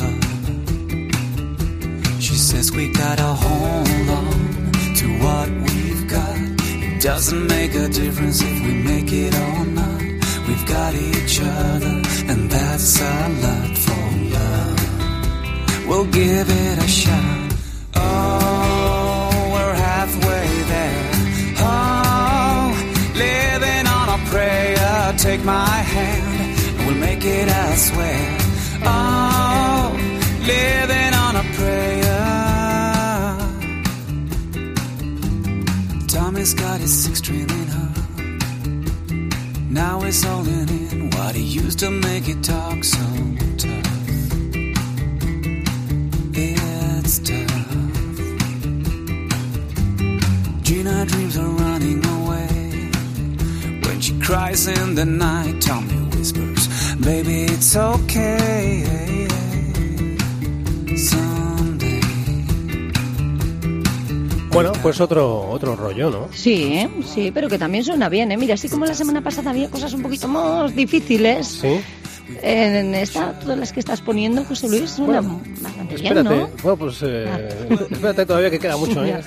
love. 0.00 0.24
She 2.26 2.36
says 2.48 2.72
we 2.72 2.90
gotta 3.02 3.30
hold 3.44 4.08
on 4.20 4.72
to 5.00 5.06
what 5.24 5.48
we've 5.66 6.08
got. 6.08 6.38
It 6.86 7.02
doesn't 7.02 7.46
make 7.48 7.74
a 7.74 7.88
difference 7.88 8.40
if 8.42 8.56
we 8.66 8.72
make 8.90 9.12
it 9.12 9.34
or 9.34 9.66
not. 9.66 10.00
We've 10.48 10.66
got 10.66 10.94
each 10.94 11.38
other, 11.42 11.96
and 12.30 12.50
that's 12.50 13.02
our 13.02 13.28
love. 13.44 13.69
We'll 15.90 16.06
give 16.06 16.48
it 16.48 16.78
a 16.78 16.86
shot. 16.86 17.52
Oh, 17.96 19.50
we're 19.52 19.74
halfway 19.74 20.48
there. 20.74 21.10
Oh, 21.58 22.72
living 23.16 23.86
on 23.98 24.08
a 24.16 24.18
prayer. 24.30 25.14
Take 25.18 25.42
my 25.44 25.66
hand, 25.94 26.78
and 26.78 26.86
we'll 26.86 26.94
make 26.94 27.24
it, 27.24 27.48
I 27.48 27.74
swear. 27.74 28.38
Oh, 28.84 29.96
living 30.52 31.12
on 31.24 31.34
a 31.42 31.44
prayer. 31.58 32.20
Tommy's 36.06 36.54
got 36.54 36.78
his 36.80 37.02
six 37.02 37.18
string 37.18 37.50
in 37.50 37.66
her. 37.76 37.92
Now 39.70 40.02
he's 40.02 40.22
holding 40.22 40.68
in 40.68 41.10
what 41.10 41.34
he 41.34 41.42
used 41.42 41.80
to 41.80 41.90
make 41.90 42.28
it 42.28 42.44
talk 42.44 42.84
so 42.84 43.04
Gina 50.90 51.06
dreams 51.06 51.36
are 51.38 51.46
running 51.46 52.04
away. 52.04 52.90
When 53.86 54.00
she 54.00 54.18
cries 54.18 54.66
in 54.66 54.94
the 54.96 55.04
night, 55.04 55.60
Tommy 55.60 55.94
whispers, 56.16 56.66
Baby, 56.96 57.44
it's 57.44 57.76
okay. 57.76 59.28
Someday. 60.96 62.00
Bueno, 64.50 64.72
pues 64.82 65.00
otro, 65.00 65.48
otro 65.48 65.76
rollo, 65.76 66.10
¿no? 66.10 66.28
Sí, 66.32 66.74
¿eh? 66.74 66.90
sí, 67.06 67.30
pero 67.32 67.48
que 67.48 67.56
también 67.58 67.84
suena 67.84 68.08
bien, 68.08 68.32
¿eh? 68.32 68.36
Mira, 68.36 68.54
así 68.54 68.68
como 68.68 68.84
la 68.84 68.94
semana 68.94 69.22
pasada 69.22 69.50
había 69.50 69.70
cosas 69.70 69.92
un 69.94 70.02
poquito 70.02 70.26
más 70.26 70.74
difíciles, 70.74 71.46
Sí. 71.46 71.80
en 72.42 72.94
esta, 72.96 73.38
todas 73.38 73.56
las 73.58 73.72
que 73.72 73.78
estás 73.78 74.00
poniendo, 74.00 74.44
José 74.44 74.68
Luis, 74.68 74.90
suena 74.90 75.20
Bueno, 75.20 75.40
bastante 75.60 75.94
bien, 75.94 76.06
Espérate, 76.18 76.36
¿no? 76.36 76.48
bueno, 76.64 76.76
pues 76.76 76.98
eh, 77.02 77.48
espérate 77.90 78.26
todavía 78.26 78.50
que 78.50 78.58
queda 78.58 78.76
mucho, 78.76 79.04
¿eh? 79.04 79.20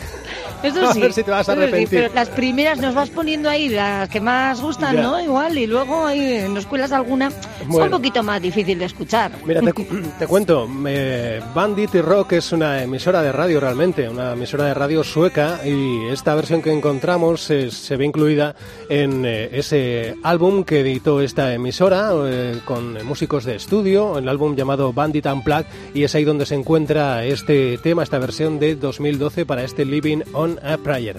Eso 0.63 0.81
A 0.89 0.93
sí. 0.93 1.01
ver 1.01 1.13
si 1.13 1.23
te 1.23 1.31
vas 1.31 1.47
a 1.49 1.53
sí, 1.53 1.59
arrepentir. 1.59 1.89
pero 2.01 2.13
las 2.13 2.29
primeras 2.29 2.79
nos 2.79 2.95
vas 2.95 3.09
poniendo 3.09 3.49
ahí, 3.49 3.69
las 3.69 4.09
que 4.09 4.19
más 4.21 4.61
gustan, 4.61 4.95
Ya. 4.95 5.01
¿no? 5.03 5.19
Igual, 5.21 5.57
y 5.57 5.67
luego 5.67 6.05
ahí 6.05 6.45
nos 6.49 6.65
cuelas 6.65 6.91
alguna. 6.91 7.31
Bueno. 7.67 7.85
un 7.85 7.91
poquito 7.91 8.23
más 8.23 8.41
difícil 8.41 8.79
de 8.79 8.85
escuchar. 8.85 9.31
Mira, 9.45 9.61
te, 9.61 9.73
te 10.19 10.27
cuento, 10.27 10.67
eh, 10.87 11.41
Bandit 11.53 11.95
Rock 11.95 12.33
es 12.33 12.51
una 12.51 12.81
emisora 12.83 13.21
de 13.21 13.31
radio 13.31 13.59
realmente, 13.59 14.07
una 14.09 14.33
emisora 14.33 14.65
de 14.65 14.73
radio 14.73 15.03
sueca 15.03 15.59
y 15.65 16.07
esta 16.07 16.35
versión 16.35 16.61
que 16.61 16.71
encontramos 16.71 17.49
eh, 17.49 17.71
se 17.71 17.97
ve 17.97 18.05
incluida 18.05 18.55
en 18.89 19.25
eh, 19.25 19.49
ese 19.51 20.15
álbum 20.23 20.63
que 20.63 20.81
editó 20.81 21.21
esta 21.21 21.53
emisora 21.53 22.11
eh, 22.25 22.59
con 22.65 23.05
músicos 23.05 23.45
de 23.45 23.55
estudio, 23.55 24.17
el 24.17 24.27
álbum 24.29 24.55
llamado 24.55 24.93
Bandit 24.93 25.25
Unplugged 25.25 25.65
y 25.93 26.03
es 26.03 26.15
ahí 26.15 26.23
donde 26.23 26.45
se 26.45 26.55
encuentra 26.55 27.23
este 27.25 27.77
tema, 27.77 28.03
esta 28.03 28.19
versión 28.19 28.59
de 28.59 28.75
2012 28.75 29.45
para 29.45 29.63
este 29.63 29.85
Living 29.85 30.21
on 30.33 30.59
a 30.63 30.77
Prayer. 30.77 31.17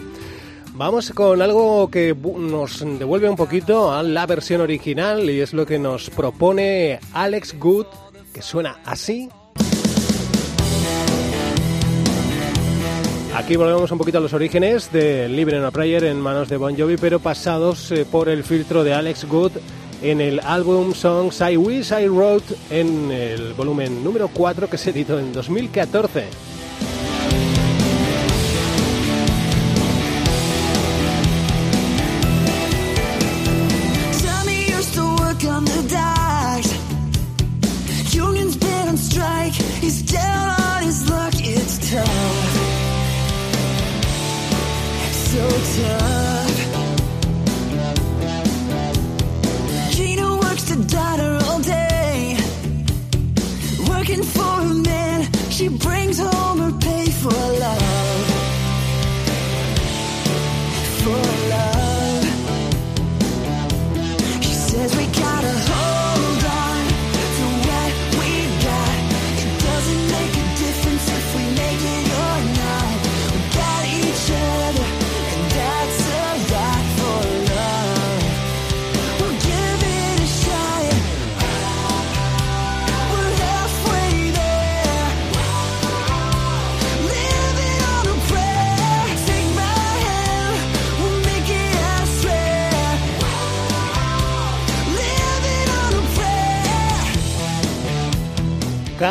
Vamos 0.76 1.12
con 1.12 1.40
algo 1.40 1.88
que 1.88 2.16
nos 2.36 2.80
devuelve 2.80 3.30
un 3.30 3.36
poquito 3.36 3.92
a 3.92 4.02
la 4.02 4.26
versión 4.26 4.60
original 4.60 5.30
y 5.30 5.40
es 5.40 5.52
lo 5.52 5.64
que 5.64 5.78
nos 5.78 6.10
propone 6.10 6.98
Alex 7.12 7.56
Good, 7.60 7.86
que 8.32 8.42
suena 8.42 8.80
así. 8.84 9.28
Aquí 13.36 13.54
volvemos 13.54 13.92
un 13.92 13.98
poquito 13.98 14.18
a 14.18 14.20
los 14.20 14.32
orígenes 14.32 14.90
de 14.90 15.28
Living 15.28 15.54
on 15.54 15.64
a 15.64 15.70
Prayer 15.70 16.02
en 16.04 16.20
manos 16.20 16.48
de 16.48 16.56
Bon 16.56 16.76
Jovi, 16.76 16.96
pero 16.96 17.20
pasados 17.20 17.92
eh, 17.92 18.04
por 18.04 18.28
el 18.28 18.42
filtro 18.42 18.82
de 18.82 18.94
Alex 18.94 19.26
Good 19.26 19.52
en 20.02 20.20
el 20.20 20.40
álbum 20.40 20.92
Songs 20.92 21.40
I 21.40 21.56
Wish 21.56 21.92
I 21.92 22.08
Wrote 22.08 22.52
en 22.70 23.12
el 23.12 23.54
volumen 23.54 24.02
número 24.02 24.26
4 24.26 24.68
que 24.68 24.76
se 24.76 24.90
editó 24.90 25.20
en 25.20 25.32
2014. 25.32 26.53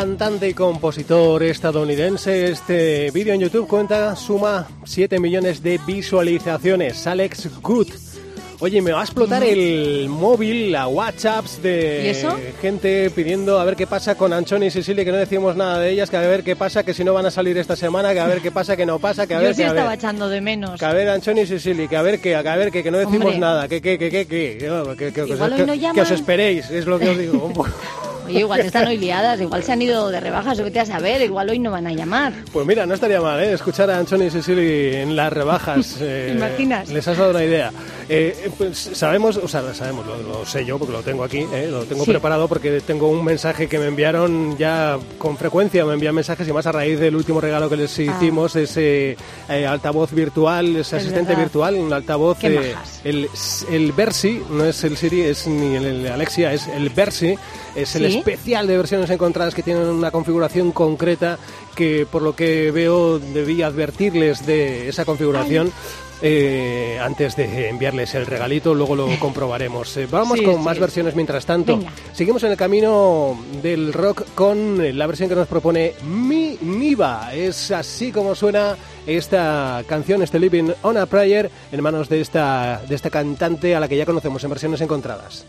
Cantante 0.08 0.46
y 0.50 0.52
compositor 0.52 1.42
estadounidense, 1.44 2.50
este 2.50 3.10
vídeo 3.10 3.32
en 3.32 3.40
YouTube 3.40 3.66
cuenta, 3.66 4.14
suma 4.14 4.68
7 4.84 5.18
millones 5.18 5.62
de 5.62 5.80
visualizaciones. 5.86 7.06
Alex 7.06 7.48
Good. 7.62 7.88
Oye, 8.60 8.82
me 8.82 8.92
va 8.92 9.00
a 9.00 9.04
explotar 9.04 9.42
el 9.42 10.10
móvil, 10.10 10.76
a 10.76 10.88
WhatsApps 10.88 11.62
de 11.62 12.14
gente 12.60 13.08
pidiendo 13.12 13.58
a 13.58 13.64
ver 13.64 13.76
qué 13.76 13.86
pasa 13.86 14.14
con 14.14 14.34
Anchoni 14.34 14.66
y 14.66 14.70
Sicilia, 14.70 15.06
que 15.06 15.10
no 15.10 15.16
decimos 15.16 15.56
nada 15.56 15.78
de 15.78 15.88
ellas, 15.92 16.10
que 16.10 16.18
a 16.18 16.20
ver 16.20 16.42
qué 16.44 16.54
pasa, 16.54 16.82
que 16.82 16.92
si 16.92 17.02
no 17.02 17.14
van 17.14 17.24
a 17.24 17.30
salir 17.30 17.56
esta 17.56 17.74
semana, 17.74 18.12
que 18.12 18.20
a 18.20 18.26
ver 18.26 18.42
qué 18.42 18.52
pasa, 18.52 18.76
que 18.76 18.84
no 18.84 18.98
pasa, 18.98 19.26
que 19.26 19.34
a 19.36 19.38
Yo 19.38 19.44
ver 19.46 19.54
sí 19.54 19.62
que 19.62 19.68
a 19.68 19.72
ver. 19.72 19.78
estaba 19.78 19.94
echando 19.94 20.28
de 20.28 20.42
menos. 20.42 20.78
Que 20.78 20.84
a 20.84 20.92
ver, 20.92 21.08
Anchoni 21.08 21.40
y 21.40 21.46
Sicily, 21.46 21.88
que 21.88 21.96
a 21.96 22.02
ver 22.02 22.20
que, 22.20 22.28
que 22.42 22.48
a 22.48 22.56
ver 22.56 22.70
que, 22.70 22.82
que 22.82 22.90
no 22.90 22.98
decimos 22.98 23.24
Hombre. 23.24 23.38
nada, 23.38 23.68
que, 23.68 23.80
que, 23.80 23.96
que, 23.98 24.10
que, 24.10 24.26
que, 24.26 24.58
que, 24.58 24.96
que, 24.98 25.12
que- 25.14 25.92
que 25.94 26.00
os 26.02 26.10
esperéis, 26.10 26.68
es 26.70 26.84
lo 26.84 26.98
que 26.98 27.08
os 27.08 27.16
digo. 27.18 27.50
Oye, 28.26 28.40
igual 28.40 28.60
están 28.60 28.86
hoy 28.88 28.96
liadas, 28.96 29.40
igual 29.40 29.62
se 29.62 29.72
han 29.72 29.82
ido 29.82 30.08
de 30.10 30.18
rebajas, 30.20 30.58
vete 30.60 30.80
a 30.80 30.86
saber, 30.86 31.20
igual 31.22 31.50
hoy 31.50 31.58
no 31.58 31.70
van 31.70 31.86
a 31.86 31.92
llamar. 31.92 32.32
Pues 32.52 32.66
mira, 32.66 32.86
no 32.86 32.94
estaría 32.94 33.20
mal, 33.20 33.38
¿eh? 33.42 33.52
Escuchar 33.52 33.90
a 33.90 33.98
Anthony 33.98 34.24
y 34.26 34.30
Cecily 34.30 34.96
en 34.96 35.14
las 35.16 35.32
rebajas. 35.32 35.96
eh, 36.00 36.28
¿Te 36.30 36.36
imaginas? 36.38 36.88
Les 36.88 37.06
has 37.06 37.18
dado 37.18 37.30
una 37.30 37.44
idea. 37.44 37.70
Eh, 38.08 38.50
pues 38.58 38.90
sabemos, 38.94 39.36
o 39.36 39.48
sea, 39.48 39.72
sabemos, 39.74 40.06
lo, 40.06 40.16
lo 40.22 40.46
sé 40.46 40.64
yo 40.64 40.78
porque 40.78 40.92
lo 40.92 41.02
tengo 41.02 41.24
aquí, 41.24 41.46
¿eh? 41.52 41.68
lo 41.70 41.84
tengo 41.84 42.04
Sí. 42.04 42.10
preparado 42.10 42.48
porque 42.48 42.80
tengo 42.80 43.08
un 43.08 43.24
mensaje 43.24 43.66
que 43.66 43.78
me 43.78 43.86
enviaron 43.86 44.56
ya 44.58 44.98
con 45.18 45.36
frecuencia, 45.38 45.84
me 45.84 45.94
envían 45.94 46.14
mensajes 46.14 46.46
y 46.48 46.52
más 46.52 46.66
a 46.66 46.72
raíz 46.72 46.98
del 47.00 47.16
último 47.16 47.40
regalo 47.40 47.68
que 47.68 47.76
les 47.76 47.98
hicimos, 47.98 48.56
ese 48.56 49.16
eh, 49.48 49.66
altavoz 49.66 50.12
virtual, 50.12 50.76
ese 50.76 50.94
Ah. 50.94 50.98
Es 50.98 51.04
asistente 51.04 51.30
verdad. 51.30 51.42
virtual, 51.44 51.74
un 51.76 51.92
altavoz, 51.92 52.38
el, 52.44 53.28
el 53.70 53.92
Versi, 53.92 54.40
no 54.50 54.64
es 54.64 54.82
el 54.84 54.96
Siri, 54.96 55.22
es 55.22 55.46
ni 55.46 55.76
el, 55.76 55.84
el 55.84 56.06
Alexia, 56.08 56.52
es 56.52 56.66
el 56.68 56.88
Versi, 56.90 57.34
es 57.74 57.94
el 57.96 58.10
Sí. 58.10 58.18
especial 58.18 58.66
de 58.66 58.76
versiones 58.76 59.10
encontradas 59.10 59.54
que 59.54 59.62
tienen 59.62 59.86
una 59.88 60.10
configuración 60.10 60.72
concreta 60.72 61.38
que 61.74 62.06
por 62.10 62.22
lo 62.22 62.34
que 62.36 62.70
veo 62.70 63.18
debí 63.18 63.62
advertirles 63.62 64.46
de 64.46 64.88
esa 64.88 65.04
configuración. 65.04 65.72
eh, 66.26 66.98
antes 67.02 67.36
de 67.36 67.68
enviarles 67.68 68.14
el 68.14 68.24
regalito, 68.24 68.72
luego 68.72 68.94
lo 68.96 69.08
comprobaremos. 69.18 69.94
Eh, 69.98 70.06
vamos 70.10 70.38
Sí, 70.38 70.44
con 70.44 70.54
sí, 70.54 70.60
más 70.62 70.78
versiones 70.78 71.14
mientras 71.14 71.44
tanto. 71.44 71.76
Venga. 71.76 71.92
Seguimos 72.14 72.42
en 72.44 72.52
el 72.52 72.56
camino 72.56 73.38
del 73.60 73.92
rock 73.92 74.22
con 74.34 74.96
la 74.96 75.06
versión 75.06 75.28
que 75.28 75.34
nos 75.34 75.48
propone 75.48 75.92
Mi 76.02 76.56
Niva. 76.62 77.34
Es 77.34 77.70
así 77.72 78.10
como 78.10 78.34
suena 78.34 78.74
esta 79.06 79.82
canción, 79.86 80.22
este 80.22 80.38
Living 80.38 80.70
on 80.82 80.96
a 80.96 81.04
Prayer, 81.04 81.50
en 81.72 81.82
manos 81.82 82.08
de 82.08 82.22
esta, 82.22 82.80
de 82.88 82.94
esta 82.94 83.10
cantante 83.10 83.74
a 83.74 83.80
la 83.80 83.88
que 83.88 83.96
ya 83.96 84.06
conocemos 84.06 84.42
en 84.44 84.50
versiones 84.50 84.80
encontradas. 84.80 85.44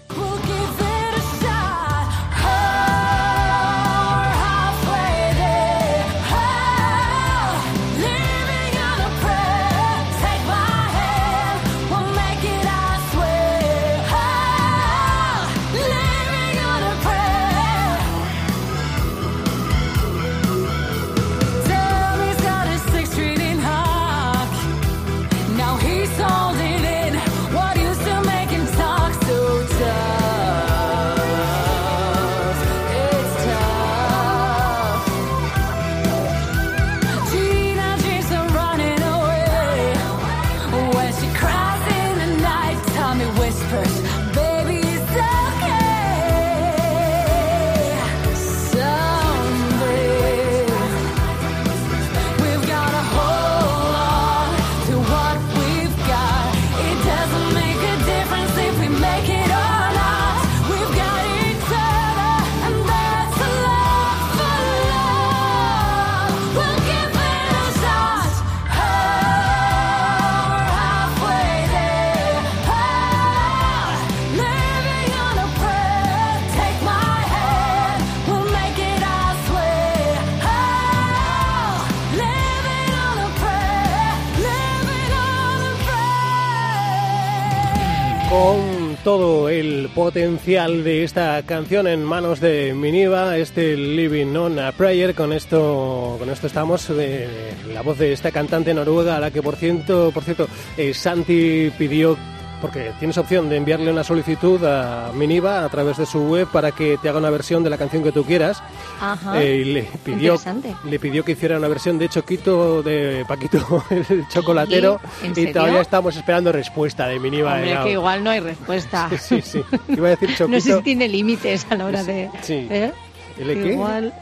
Potencial 90.15 90.85
de 90.85 91.03
esta 91.03 91.43
canción 91.43 91.87
en 91.87 92.01
manos 92.01 92.39
de 92.39 92.73
Miniva, 92.73 93.35
este 93.35 93.75
Living 93.75 94.33
on 94.37 94.57
a 94.59 94.71
Prayer. 94.71 95.13
Con 95.13 95.33
esto, 95.33 96.15
con 96.17 96.29
esto 96.29 96.47
estamos. 96.47 96.89
eh, 96.89 97.27
la 97.73 97.81
voz 97.81 97.97
de 97.97 98.13
esta 98.13 98.31
cantante 98.31 98.73
noruega, 98.73 99.17
a 99.17 99.19
la 99.19 99.29
que 99.29 99.41
por 99.41 99.57
cierto, 99.57 100.11
por 100.13 100.23
cierto, 100.23 100.47
eh, 100.77 100.93
Santi 100.93 101.69
pidió. 101.77 102.15
Porque 102.61 102.91
tienes 102.99 103.17
opción 103.17 103.49
de 103.49 103.57
enviarle 103.57 103.91
una 103.91 104.03
solicitud 104.03 104.63
a 104.65 105.11
Miniva 105.13 105.63
a 105.63 105.69
través 105.69 105.97
de 105.97 106.05
su 106.05 106.23
web 106.23 106.47
para 106.51 106.71
que 106.71 106.97
te 107.01 107.09
haga 107.09 107.19
una 107.19 107.29
versión 107.29 107.63
de 107.63 107.69
la 107.69 107.77
canción 107.77 108.03
que 108.03 108.11
tú 108.11 108.23
quieras. 108.23 108.63
Ajá. 108.99 109.41
Eh, 109.41 109.57
y 109.57 109.63
le 109.65 109.83
pidió, 110.03 110.37
le 110.85 110.99
pidió 110.99 111.23
que 111.23 111.33
hiciera 111.33 111.57
una 111.57 111.67
versión 111.67 111.97
de 111.99 112.09
Choquito 112.09 112.81
de 112.81 113.25
Paquito 113.27 113.83
el 113.89 114.27
chocolatero 114.29 114.99
¿En 115.21 115.33
y 115.37 115.51
todavía 115.51 115.81
estamos 115.81 116.15
esperando 116.15 116.51
respuesta 116.51 117.07
de 117.07 117.19
Miniva. 117.19 117.53
Hombre, 117.55 117.73
la- 117.73 117.83
que 117.83 117.91
igual 117.91 118.23
no 118.23 118.29
hay 118.31 118.39
respuesta. 118.39 119.09
Sí, 119.19 119.41
sí. 119.41 119.63
Iba 119.89 120.07
a 120.07 120.11
decir 120.11 120.29
Choquito. 120.35 120.47
No 120.55 120.59
sé 120.61 120.75
si 120.77 120.81
tiene 120.83 121.07
límites 121.07 121.65
a 121.69 121.75
la 121.75 121.85
hora 121.85 122.03
de... 122.03 122.29
Sí. 122.41 122.67
¿eh? 122.69 122.91
¿El 123.37 123.47
qué? 123.61 123.73
Igual... 123.73 124.13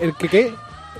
¿El 0.00 0.14
qué? 0.16 0.52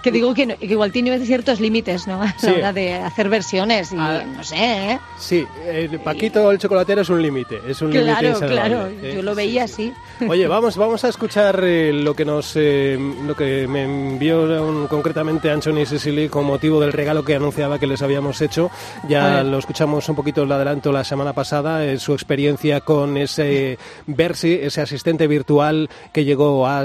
Que 0.02 0.10
digo 0.10 0.32
que, 0.32 0.46
no- 0.46 0.56
que 0.56 0.64
igual 0.66 0.92
tiene 0.92 1.18
ciertos 1.26 1.60
límites, 1.60 2.06
¿no? 2.06 2.14
A 2.22 2.26
la 2.26 2.34
Sí. 2.38 2.46
hora 2.48 2.72
de 2.72 2.94
hacer 2.94 3.28
versiones 3.28 3.92
y 3.92 3.96
Ah. 3.98 4.22
no 4.24 4.42
sé, 4.42 4.56
¿eh? 4.92 4.98
Sí, 5.18 5.46
el 5.66 6.00
Paquito 6.00 6.50
el 6.50 6.58
chocolatero 6.58 7.02
es 7.02 7.08
un 7.10 7.20
límite, 7.20 7.60
es 7.68 7.82
un 7.82 7.90
límite 7.92 8.10
Claro, 8.10 8.28
insalvable, 8.28 8.54
claro. 8.56 8.86
¿eh? 8.86 9.12
Yo 9.16 9.22
lo 9.22 9.34
veía 9.34 9.68
sí. 9.68 9.92
así. 10.18 10.26
Oye, 10.26 10.46
vamos, 10.48 10.76
vamos 10.76 11.04
a 11.04 11.08
escuchar 11.08 11.60
eh, 11.64 11.92
lo 11.92 12.14
que 12.14 12.24
nos, 12.24 12.52
eh, 12.56 12.98
lo 13.26 13.36
que 13.36 13.66
me 13.68 13.82
envió 13.84 14.42
un- 14.66 14.86
concretamente 14.86 15.50
Anthony 15.50 15.84
Sicily 15.84 16.28
con 16.30 16.44
motivo 16.46 16.80
del 16.80 16.92
regalo 16.92 17.24
que 17.24 17.34
anunciaba 17.34 17.78
que 17.78 17.86
les 17.86 18.00
habíamos 18.00 18.40
hecho. 18.40 18.70
Ya 19.08 19.42
lo 19.42 19.58
escuchamos 19.58 20.08
un 20.08 20.16
poquito 20.16 20.44
el 20.44 20.52
adelanto 20.52 20.92
la 20.92 21.04
semana 21.04 21.32
pasada, 21.34 21.84
eh, 21.84 21.98
su 21.98 22.14
experiencia 22.14 22.80
con 22.80 23.16
ese 23.18 23.78
Versi, 24.06 24.54
ese 24.62 24.80
asistente 24.80 25.26
virtual 25.26 25.90
que 26.12 26.24
llegó 26.24 26.66
a, 26.66 26.80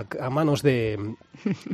a- 0.00 0.04
a 0.20 0.30
manos 0.30 0.62
de 0.62 0.98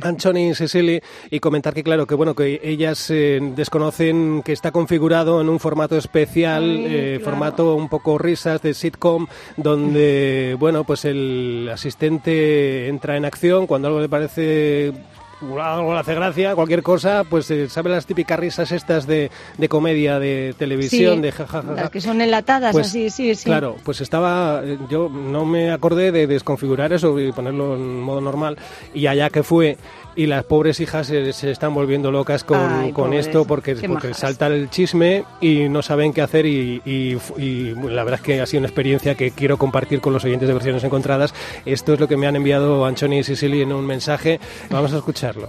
Anthony 0.01 0.53
Sicily 0.53 1.01
y 1.29 1.39
comentar 1.39 1.73
que 1.73 1.83
claro 1.83 2.07
que 2.07 2.15
bueno 2.15 2.35
que 2.35 2.59
ellas 2.63 3.09
eh, 3.09 3.39
desconocen 3.55 4.41
que 4.43 4.53
está 4.53 4.71
configurado 4.71 5.41
en 5.41 5.49
un 5.49 5.59
formato 5.59 5.97
especial, 5.97 6.63
eh, 6.63 7.17
claro. 7.17 7.31
formato 7.31 7.75
un 7.75 7.89
poco 7.89 8.17
risas 8.17 8.61
de 8.61 8.73
sitcom, 8.73 9.27
donde 9.57 10.55
bueno 10.59 10.83
pues 10.83 11.05
el 11.05 11.69
asistente 11.71 12.87
entra 12.87 13.17
en 13.17 13.25
acción 13.25 13.67
cuando 13.67 13.87
algo 13.87 13.99
le 13.99 14.09
parece 14.09 14.93
algo 15.41 15.93
le 15.93 15.99
hace 15.99 16.13
gracia, 16.15 16.55
cualquier 16.55 16.83
cosa, 16.83 17.23
pues 17.23 17.49
eh, 17.51 17.69
sabe 17.69 17.89
las 17.89 18.05
típicas 18.05 18.39
risas 18.39 18.71
estas 18.71 19.07
de, 19.07 19.31
de 19.57 19.69
comedia 19.69 20.19
de 20.19 20.53
televisión, 20.57 21.15
Sí, 21.15 21.21
de 21.21 21.31
jajaja. 21.31 21.71
Las 21.73 21.89
que 21.89 22.01
son 22.01 22.21
enlatadas, 22.21 22.73
Pues, 22.73 22.87
así, 22.87 23.09
sí, 23.09 23.33
sí. 23.35 23.45
Claro, 23.45 23.75
pues 23.83 24.01
estaba, 24.01 24.61
eh, 24.63 24.77
yo 24.89 25.09
no 25.09 25.45
me 25.45 25.71
acordé 25.71 26.11
de 26.11 26.27
desconfigurar 26.27 26.91
eso 26.93 27.17
y 27.19 27.31
ponerlo 27.31 27.75
en 27.75 28.01
modo 28.01 28.21
normal 28.21 28.57
y 28.93 29.07
allá 29.07 29.29
que 29.29 29.43
fue 29.43 29.77
y 30.15 30.25
las 30.27 30.43
pobres 30.43 30.79
hijas 30.79 31.07
se, 31.07 31.31
se 31.33 31.51
están 31.51 31.73
volviendo 31.73 32.11
locas 32.11 32.43
con, 32.43 32.59
Ay, 32.59 32.91
con 32.91 33.13
esto 33.13 33.45
porque, 33.45 33.75
porque 33.87 34.13
salta 34.13 34.47
el 34.47 34.69
chisme 34.69 35.23
y 35.41 35.69
no 35.69 35.81
saben 35.81 36.13
qué 36.13 36.21
hacer 36.21 36.45
y, 36.45 36.81
y- 36.85 37.17
y 37.37 37.73
la 37.75 38.03
verdad 38.03 38.19
es 38.19 38.25
que 38.25 38.41
ha 38.41 38.45
sido 38.45 38.59
una 38.59 38.67
experiencia 38.67 39.15
que 39.15 39.31
quiero 39.31 39.57
compartir 39.57 40.01
con 40.01 40.13
los 40.13 40.23
oyentes 40.25 40.47
de 40.47 40.53
versiones 40.53 40.83
encontradas. 40.83 41.33
Esto 41.65 41.93
es 41.93 41.99
lo 41.99 42.07
que 42.07 42.17
me 42.17 42.27
han 42.27 42.35
enviado 42.35 42.85
Anchoni 42.85 43.19
y 43.19 43.23
Sicily 43.23 43.61
en 43.61 43.71
un 43.73 43.85
mensaje. 43.85 44.39
Vamos 44.69 44.93
a 44.93 44.97
escucharlo. 44.97 45.47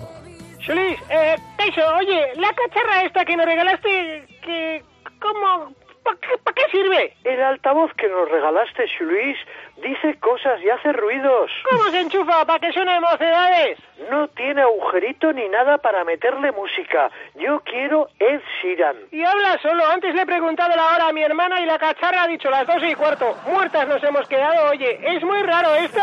Chulis, 0.59 0.99
eh, 1.09 1.37
Taiso, 1.57 1.81
oye, 1.99 2.21
la 2.37 2.53
cacharra 2.55 3.05
esta 3.05 3.25
que 3.25 3.37
nos 3.37 3.47
regalaste, 3.47 4.27
que... 4.45 4.83
¿Cómo? 5.21 5.75
¿Para 6.03 6.17
qué, 6.19 6.29
pa' 6.43 6.53
qué 6.55 6.63
sirve? 6.71 7.15
El 7.25 7.41
altavoz 7.43 7.91
que 7.95 8.09
nos 8.09 8.29
regalaste, 8.31 8.85
Luis, 9.01 9.37
dice 9.83 10.19
cosas 10.19 10.61
y 10.63 10.71
hace 10.71 10.93
ruidos. 10.93 11.51
¿Cómo 11.71 11.91
se 11.91 12.01
enchufa? 12.01 12.45
¿Para 12.45 12.59
que 12.59 12.73
suene 12.73 13.01
mocedades? 13.01 13.79
No 14.11 14.29
tiene 14.29 14.63
agujerito 14.63 15.33
ni 15.33 15.49
nada 15.49 15.79
para 15.79 16.05
meterle 16.05 16.53
música. 16.53 17.11
Yo 17.37 17.61
quiero 17.61 18.09
Ed 18.19 18.41
Sheeran. 18.61 18.97
Y 19.11 19.23
habla 19.23 19.59
solo. 19.63 19.87
Antes 19.87 20.15
le 20.15 20.23
he 20.23 20.27
preguntado 20.27 20.75
la 20.77 20.95
hora 20.95 21.09
a 21.09 21.13
mi 21.13 21.23
hermana 21.23 21.61
y 21.61 21.67
la 21.67 21.79
cacharra 21.79 22.23
ha 22.23 22.27
dicho 22.27 22.51
las 22.51 22.67
dos 22.67 22.83
y 22.83 22.95
cuarto. 22.95 23.37
Muertas 23.47 23.89
nos 23.89 24.03
hemos 24.03 24.29
quedado, 24.29 24.71
oye. 24.71 24.99
Es 25.03 25.23
muy 25.23 25.43
raro 25.43 25.75
esto. 25.75 26.03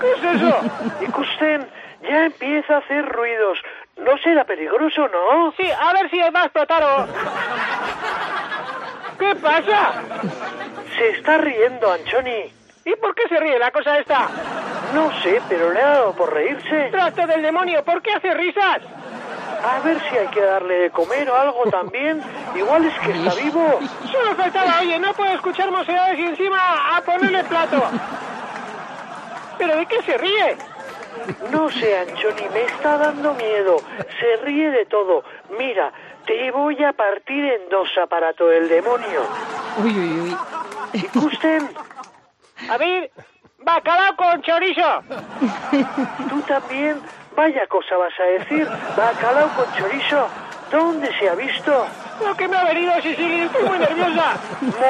¿Qué 0.00 0.12
es 0.12 0.24
eso? 0.36 0.60
Y 1.00 1.06
Kusten 1.06 1.66
ya 2.02 2.26
empieza 2.26 2.76
a 2.76 2.78
hacer 2.78 3.04
ruidos. 3.06 3.58
¿No 3.96 4.16
será 4.18 4.44
peligroso, 4.44 5.08
no? 5.08 5.52
Sí, 5.56 5.70
a 5.70 5.92
ver 5.94 6.10
si 6.10 6.18
va 6.18 6.42
a 6.42 6.44
explotar 6.44 6.82
o... 6.82 7.06
¿Qué 9.18 9.34
pasa? 9.36 9.94
Se 10.96 11.08
está 11.10 11.38
riendo, 11.38 11.90
Anchoni. 11.90 12.52
¿Y 12.84 12.94
por 12.96 13.14
qué 13.14 13.28
se 13.28 13.40
ríe 13.40 13.58
la 13.58 13.70
cosa 13.70 13.98
esta? 13.98 14.28
No 14.94 15.10
sé, 15.20 15.40
pero 15.48 15.72
le 15.72 15.80
ha 15.80 15.88
dado 15.88 16.12
por 16.12 16.32
reírse. 16.32 16.88
Trato 16.90 17.26
del 17.26 17.42
demonio, 17.42 17.84
¿por 17.84 18.00
qué 18.00 18.12
hace 18.12 18.32
risas? 18.34 18.82
A 19.64 19.80
ver 19.80 20.00
si 20.08 20.16
hay 20.16 20.28
que 20.28 20.40
darle 20.40 20.74
de 20.74 20.90
comer 20.90 21.28
o 21.28 21.34
algo 21.34 21.64
también. 21.70 22.22
Igual 22.54 22.84
es 22.84 22.94
que 23.00 23.10
está 23.10 23.34
vivo. 23.34 23.80
Solo 24.12 24.34
faltaba, 24.36 24.80
oye, 24.80 24.98
no 24.98 25.12
puedo 25.14 25.32
escuchar 25.32 25.70
mocedades 25.70 26.18
y 26.18 26.26
encima 26.26 26.96
a 26.96 27.00
ponerle 27.00 27.42
plato. 27.44 27.82
¿Pero 29.58 29.76
de 29.76 29.86
qué 29.86 30.02
se 30.02 30.16
ríe? 30.18 30.56
No 31.50 31.70
sé, 31.70 31.98
Anchoni, 31.98 32.48
me 32.52 32.62
está 32.64 32.98
dando 32.98 33.34
miedo. 33.34 33.78
Se 34.20 34.44
ríe 34.44 34.70
de 34.70 34.86
todo. 34.86 35.24
Mira, 35.58 35.90
te 36.26 36.50
voy 36.50 36.82
a 36.82 36.92
partir 36.92 37.44
en 37.44 37.68
dos, 37.70 37.88
aparato 38.02 38.46
del 38.48 38.68
demonio. 38.68 39.22
Uy, 39.82 39.98
uy, 39.98 40.20
uy. 40.20 40.36
¿Y 40.92 41.02
Kusten? 41.02 41.70
A 42.68 42.76
ver, 42.78 43.10
bacalao 43.58 44.16
con 44.16 44.42
chorizo. 44.42 45.02
¿Tú 46.28 46.40
también? 46.42 47.00
Vaya 47.36 47.66
cosa 47.66 47.96
vas 47.96 48.18
a 48.18 48.24
decir. 48.24 48.68
Bacalao 48.96 49.48
con 49.50 49.66
chorizo. 49.74 50.28
¿Dónde 50.70 51.08
se 51.18 51.28
ha 51.28 51.34
visto? 51.34 51.86
Lo 52.24 52.34
que 52.34 52.48
me 52.48 52.56
ha 52.56 52.64
venido, 52.64 52.92
Sicilia, 53.00 53.44
estoy 53.44 53.68
muy 53.68 53.78
nerviosa. 53.78 54.36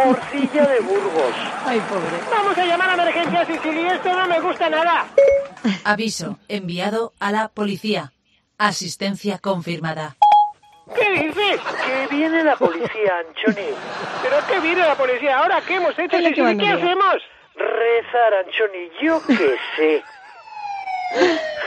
Morcilla 0.07 0.66
de 0.66 0.81
Burgos. 0.81 1.35
Ay, 1.66 1.81
pobre. 1.81 2.16
Vamos 2.31 2.57
a 2.57 2.64
llamar 2.64 2.90
a 2.90 2.94
emergencia, 2.94 3.44
Sicilia, 3.44 3.94
esto 3.94 4.12
no 4.14 4.27
me 4.27 4.40
gusta 4.40 4.70
nada. 4.70 5.07
Aviso. 5.85 6.38
Enviado 6.49 7.12
a 7.20 7.33
la 7.33 7.49
policía. 7.49 8.12
Asistencia 8.59 9.38
confirmada. 9.38 10.16
¿Qué 10.94 11.11
dices? 11.11 11.61
Que 11.85 12.14
viene 12.14 12.44
la 12.44 12.57
policía, 12.57 13.18
Anchoni. 13.18 13.68
¿Pero 14.22 14.37
qué 14.49 14.61
viene 14.61 14.83
la 14.83 14.94
policía 14.94 15.38
ahora? 15.38 15.61
¿Qué 15.66 15.75
hemos 15.77 15.99
hecho? 15.99 16.16
¿Qué 16.16 16.31
liar. 16.31 16.77
hacemos? 16.77 17.16
Rezar, 17.57 18.35
Anchoni, 18.44 18.90
yo 19.03 19.20
qué 19.27 19.57
sé. 19.77 20.05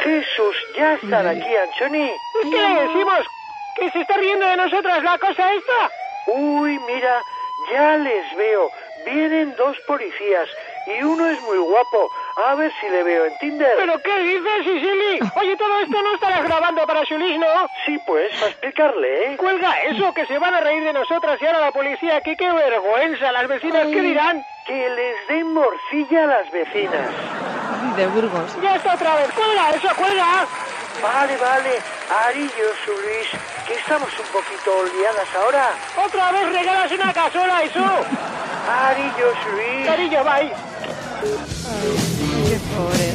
Jesús, 0.03 0.55
ya 0.77 0.93
están 0.93 1.27
aquí, 1.27 1.55
Anchoni. 1.55 2.11
¿Y 2.43 2.49
¿Qué 2.49 2.57
le 2.57 2.81
decimos? 2.87 3.19
¿Que 3.75 3.89
se 3.91 4.01
está 4.01 4.17
riendo 4.17 4.45
de 4.45 4.57
nosotras 4.57 5.03
la 5.03 5.17
cosa 5.17 5.53
esta? 5.53 5.91
Uy, 6.27 6.79
mira, 6.79 7.21
ya 7.71 7.97
les 7.97 8.35
veo. 8.35 8.71
Vienen 9.05 9.55
dos 9.55 9.77
policías 9.87 10.49
y 10.97 11.03
uno 11.03 11.27
es 11.27 11.41
muy 11.43 11.57
guapo. 11.57 12.09
A 12.35 12.55
ver 12.55 12.71
si 12.79 12.89
le 12.89 13.03
veo 13.03 13.25
en 13.25 13.37
Tinder. 13.39 13.73
¿Pero 13.77 14.01
qué 14.01 14.19
dices, 14.19 14.63
Sicily? 14.63 15.19
Oye, 15.35 15.57
todo 15.57 15.79
esto 15.79 16.01
no 16.01 16.13
estarás 16.13 16.43
grabando 16.43 16.85
para 16.87 17.05
Chulis, 17.05 17.37
¿no? 17.37 17.67
Sí, 17.85 17.99
pues, 18.05 18.33
para 18.35 18.51
explicarle, 18.51 19.33
¿eh? 19.33 19.37
Cuelga 19.37 19.81
eso, 19.83 20.13
que 20.13 20.25
se 20.25 20.37
van 20.37 20.53
a 20.53 20.61
reír 20.61 20.83
de 20.83 20.93
nosotras 20.93 21.39
y 21.41 21.45
ahora 21.45 21.59
la 21.59 21.71
policía 21.71 22.17
aquí. 22.17 22.35
¡Qué 22.35 22.51
vergüenza! 22.51 23.31
¿Las 23.31 23.47
vecinas 23.47 23.87
qué 23.87 24.01
dirán? 24.01 24.45
Que 24.65 24.89
les 24.89 25.27
den 25.27 25.53
morcilla 25.53 26.23
a 26.23 26.27
las 26.27 26.51
vecinas. 26.51 27.09
De 27.95 28.07
Burgos. 28.07 28.61
Ya 28.61 28.75
está 28.75 28.93
otra 28.95 29.15
vez. 29.15 29.31
¡Cuelga 29.31 29.69
eso, 29.71 29.89
cuelga! 29.95 30.45
Vale, 31.01 31.37
vale. 31.37 31.79
Arillo, 32.27 32.75
su 32.85 32.91
Luis, 32.91 33.29
que 33.67 33.73
estamos 33.73 34.09
un 34.19 34.25
poquito 34.27 34.83
liadas 34.95 35.35
ahora. 35.35 35.69
¡Otra 36.05 36.31
vez 36.31 36.51
regalas 36.51 36.91
una 36.91 37.13
cazuela, 37.13 37.63
eso! 37.63 37.85
Arillo, 38.69 39.33
su 39.43 39.49
Luis. 39.51 39.85
Cariño, 39.85 40.23
bye. 40.23 40.68
Qué 41.21 42.57
pobre. 42.75 43.09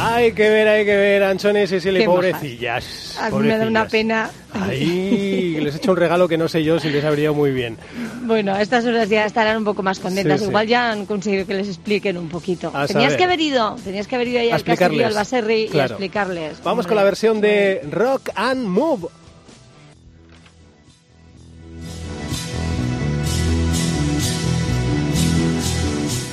Hay 0.00 0.30
que 0.32 0.48
ver, 0.48 0.68
hay 0.68 0.84
que 0.84 0.96
ver, 0.96 1.24
Anchoni 1.24 1.62
y 1.62 1.66
Qué 1.66 2.02
pobrecillas. 2.04 3.18
A 3.20 3.30
mí 3.30 3.48
me 3.48 3.58
da 3.58 3.66
una 3.66 3.84
pobrecillas. 3.84 3.90
pena. 3.90 4.30
Ay, 4.52 5.58
les 5.60 5.74
he 5.74 5.78
hecho 5.78 5.90
un 5.90 5.96
regalo 5.96 6.28
que 6.28 6.38
no 6.38 6.46
sé 6.46 6.62
yo 6.62 6.78
si 6.78 6.88
les 6.90 7.04
habría 7.04 7.32
muy 7.32 7.50
bien. 7.50 7.76
Bueno, 8.22 8.54
a 8.54 8.62
estas 8.62 8.84
horas 8.84 9.08
ya 9.08 9.26
estarán 9.26 9.56
un 9.56 9.64
poco 9.64 9.82
más 9.82 9.98
contentas. 9.98 10.38
Sí, 10.38 10.44
sí. 10.44 10.50
Igual 10.50 10.68
ya 10.68 10.92
han 10.92 11.04
conseguido 11.04 11.46
que 11.46 11.54
les 11.54 11.66
expliquen 11.66 12.16
un 12.16 12.28
poquito. 12.28 12.68
A 12.68 12.86
tenías 12.86 13.10
saber. 13.12 13.16
que 13.18 13.24
haber 13.24 13.40
ido, 13.40 13.76
tenías 13.84 14.06
que 14.06 14.14
haber 14.14 14.28
ido 14.28 14.40
ahí 14.40 14.50
A 14.50 14.54
al 14.56 15.14
Baserri 15.14 15.62
y 15.64 15.66
a 15.66 15.70
Claro. 15.70 15.94
explicarles. 15.94 16.52
Vamos 16.62 16.84
Hombre. 16.84 16.86
con 16.88 16.96
la 16.96 17.02
versión 17.04 17.40
de 17.40 17.80
Rock 17.90 18.30
and 18.36 18.66
Move. 18.68 19.08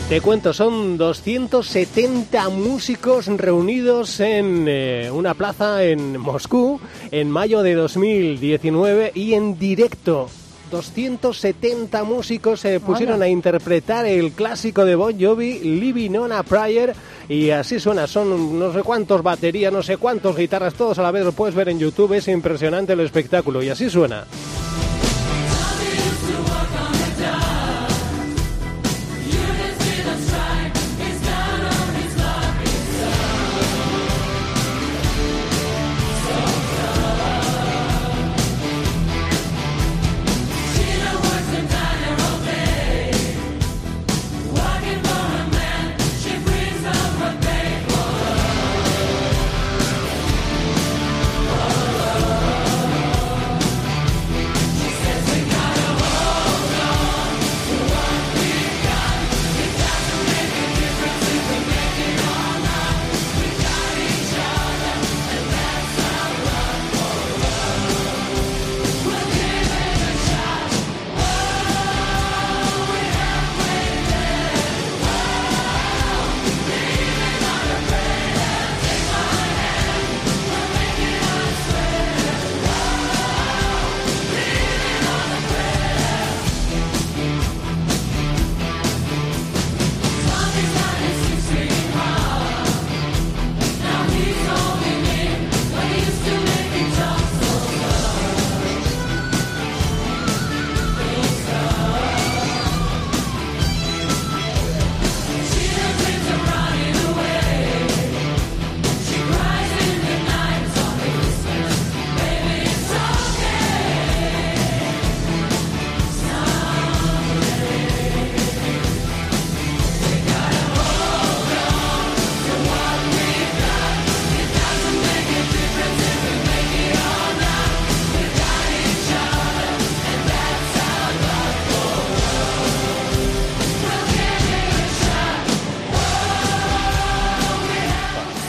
Te 0.10 0.22
cuento, 0.22 0.54
son 0.54 0.98
270 1.00 2.50
músicos 2.50 3.26
reunidos 3.26 4.20
en 4.20 4.68
eh, 4.68 5.10
una 5.12 5.34
plaza 5.34 5.84
en 5.84 6.20
Moscú 6.20 6.80
en 7.10 7.32
mayo 7.32 7.64
de 7.64 7.74
2019 7.74 9.14
y 9.16 9.34
en 9.34 9.58
directo 9.58 10.30
270 10.70 12.04
músicos 12.04 12.60
se 12.60 12.80
pusieron 12.80 13.16
Hola. 13.16 13.26
a 13.26 13.30
interpretar 13.30 14.06
el 14.06 14.34
clásico 14.34 14.86
de 14.86 14.94
Bon 14.94 15.20
Jovi, 15.20 15.58
Living 15.60 16.16
on 16.18 16.32
a 16.32 16.44
Prayer, 16.44 16.94
y 17.28 17.50
así 17.50 17.80
suena, 17.80 18.06
son 18.06 18.60
no 18.60 18.74
sé 18.74 18.84
cuántos 18.84 19.24
baterías, 19.24 19.74
no 19.74 19.82
sé 19.82 19.98
cuántos 19.98 20.38
guitarras, 20.38 20.76
todos 20.76 21.00
a 21.00 21.02
la 21.02 21.10
vez, 21.10 21.26
lo 21.26 21.32
puedes 21.32 21.56
ver 21.56 21.70
en 21.70 21.80
YouTube, 21.80 22.14
es 22.14 22.28
impresionante 22.28 22.94
el 22.94 23.00
espectáculo, 23.00 23.64
y 23.64 23.70
así 23.70 23.90
suena. 23.90 24.26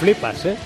Flipas, 0.07 0.45
¿eh? 0.47 0.57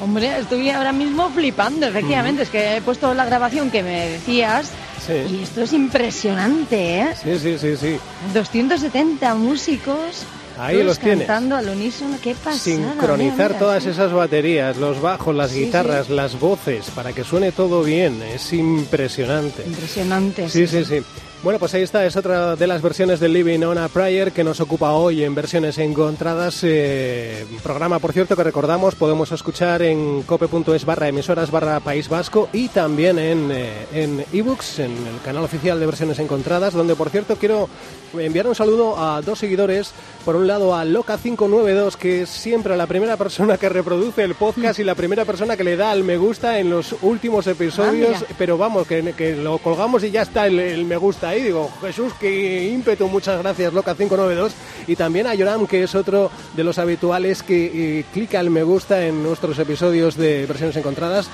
Hombre, 0.00 0.38
estoy 0.38 0.70
ahora 0.70 0.90
mismo 0.92 1.28
flipando, 1.30 1.86
efectivamente. 1.86 2.42
Es 2.44 2.48
que 2.48 2.76
he 2.78 2.80
puesto 2.80 3.12
la 3.12 3.26
grabación 3.26 3.70
que 3.70 3.82
me 3.82 4.08
decías 4.08 4.70
Sí. 5.06 5.12
y 5.38 5.42
esto 5.42 5.60
es 5.62 5.74
impresionante, 5.74 7.00
¿eh? 7.00 7.08
Sí, 7.22 7.38
sí, 7.38 7.58
sí, 7.58 7.76
sí. 7.76 7.98
270 8.32 9.34
músicos. 9.34 10.24
Ahí 10.58 10.82
los 10.82 10.98
tienes. 10.98 11.26
cantando 11.26 11.56
al 11.56 11.68
unísono, 11.68 12.16
qué 12.22 12.34
pasada. 12.34 12.56
Sincronizar 12.56 13.18
mira, 13.36 13.48
mira, 13.48 13.58
todas 13.58 13.82
sí. 13.82 13.90
esas 13.90 14.10
baterías, 14.14 14.78
los 14.78 15.02
bajos, 15.02 15.34
las 15.34 15.50
Sí, 15.50 15.64
guitarras, 15.66 16.08
las 16.08 16.40
voces, 16.40 16.86
para 16.94 17.12
que 17.12 17.22
suene 17.24 17.52
todo 17.52 17.82
bien. 17.82 18.22
Es 18.22 18.54
impresionante. 18.54 19.62
Impresionante. 19.66 20.48
Sí, 20.48 20.66
sí, 20.66 20.86
sí. 20.86 21.02
Bueno, 21.46 21.60
pues 21.60 21.74
ahí 21.74 21.82
está, 21.82 22.04
es 22.04 22.16
otra 22.16 22.56
de 22.56 22.66
las 22.66 22.82
versiones 22.82 23.20
del 23.20 23.32
Living 23.32 23.60
on 23.60 23.78
a 23.78 23.86
Prayer 23.86 24.32
que 24.32 24.42
nos 24.42 24.60
ocupa 24.60 24.90
hoy 24.94 25.22
en 25.22 25.32
versiones 25.32 25.78
encontradas. 25.78 26.62
eh, 26.64 27.46
programa, 27.62 28.00
por 28.00 28.12
cierto, 28.12 28.34
que 28.34 28.42
recordamos, 28.42 28.96
podemos 28.96 29.30
escuchar 29.30 29.80
en 29.82 30.22
cope.es 30.22 30.84
barra 30.84 31.06
emisoras 31.06 31.52
barra 31.52 31.78
País 31.78 32.08
Vasco 32.08 32.48
y 32.52 32.66
también 32.66 33.20
en 33.20 33.52
eh, 33.52 33.86
en 33.92 34.24
ebooks, 34.32 34.80
en 34.80 34.90
el 34.90 35.20
canal 35.24 35.44
oficial 35.44 35.78
de 35.78 35.86
versiones 35.86 36.18
encontradas, 36.18 36.74
donde, 36.74 36.96
por 36.96 37.10
cierto, 37.10 37.36
quiero 37.36 37.68
enviar 38.18 38.48
un 38.48 38.56
saludo 38.56 38.98
a 38.98 39.22
dos 39.22 39.38
seguidores. 39.38 39.92
Por 40.24 40.34
un 40.34 40.48
lado, 40.48 40.74
a 40.74 40.84
Loca592, 40.84 41.94
que 41.94 42.22
es 42.22 42.28
siempre 42.28 42.76
la 42.76 42.88
primera 42.88 43.16
persona 43.16 43.56
que 43.56 43.68
reproduce 43.68 44.24
el 44.24 44.34
podcast 44.34 44.80
y 44.80 44.84
la 44.84 44.96
primera 44.96 45.24
persona 45.24 45.56
que 45.56 45.62
le 45.62 45.76
da 45.76 45.92
al 45.92 46.02
me 46.02 46.16
gusta 46.16 46.58
en 46.58 46.70
los 46.70 46.96
últimos 47.02 47.46
episodios 47.46 48.22
Ah, 48.22 48.34
pero 48.36 48.58
vamos, 48.58 48.88
que, 48.88 49.12
que 49.12 49.36
lo 49.36 49.58
colgamos 49.58 50.02
y 50.02 50.10
ya 50.10 50.22
está 50.22 50.48
el, 50.48 50.58
el 50.58 50.84
me 50.84 50.96
gusta 50.96 51.35
ahí. 51.36 51.42
Digo, 51.42 51.70
Jesús, 51.80 52.12
qué 52.18 52.68
ímpetu, 52.68 53.08
muchas 53.08 53.40
gracias, 53.42 53.72
Loca592. 53.72 54.50
Y 54.86 54.96
también 54.96 55.26
a 55.26 55.34
Yoram, 55.34 55.66
que 55.66 55.82
es 55.82 55.94
otro 55.94 56.30
de 56.54 56.64
los 56.64 56.78
habituales 56.78 57.42
que 57.42 58.00
eh, 58.00 58.04
clica 58.12 58.40
el 58.40 58.50
me 58.50 58.62
gusta 58.62 59.06
en 59.06 59.22
nuestros 59.22 59.58
episodios 59.58 60.16
de 60.16 60.46
versiones 60.46 60.76
encontradas. 60.76 61.28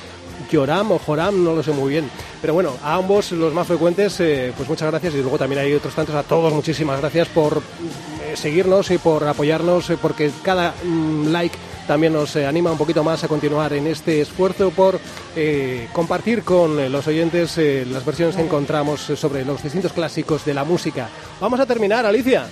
Yoram 0.50 0.92
o 0.92 0.98
Joram, 0.98 1.44
no 1.44 1.54
lo 1.54 1.62
sé 1.62 1.72
muy 1.72 1.90
bien. 1.90 2.10
Pero 2.40 2.54
bueno, 2.54 2.74
a 2.82 2.94
ambos 2.94 3.32
los 3.32 3.54
más 3.54 3.66
frecuentes, 3.66 4.18
eh, 4.20 4.52
pues 4.56 4.68
muchas 4.68 4.90
gracias. 4.90 5.14
Y 5.14 5.18
luego 5.18 5.38
también 5.38 5.62
hay 5.62 5.72
otros 5.72 5.94
tantos. 5.94 6.14
A 6.14 6.22
todos, 6.22 6.52
muchísimas 6.52 7.00
gracias 7.00 7.28
por 7.28 7.58
eh, 7.58 8.36
seguirnos 8.36 8.90
y 8.90 8.98
por 8.98 9.26
apoyarnos, 9.26 9.92
porque 10.00 10.30
cada 10.42 10.74
mm, 10.84 11.28
like 11.28 11.56
también 11.86 12.12
nos 12.12 12.34
eh, 12.36 12.46
anima 12.46 12.70
un 12.72 12.78
poquito 12.78 13.02
más 13.04 13.22
a 13.24 13.28
continuar 13.28 13.72
en 13.72 13.86
este 13.86 14.20
esfuerzo 14.20 14.70
por 14.70 14.98
eh, 15.36 15.88
compartir 15.92 16.42
con 16.42 16.78
eh, 16.78 16.88
los 16.88 17.06
oyentes 17.06 17.56
eh, 17.58 17.86
las 17.90 18.04
versiones 18.04 18.36
que 18.36 18.42
encontramos 18.42 19.10
eh, 19.10 19.16
sobre 19.16 19.44
los 19.44 19.62
distintos 19.62 19.92
clásicos 19.92 20.44
de 20.44 20.54
la 20.54 20.64
música. 20.64 21.08
Vamos 21.40 21.58
a 21.60 21.66
terminar, 21.66 22.06
Alicia. 22.06 22.46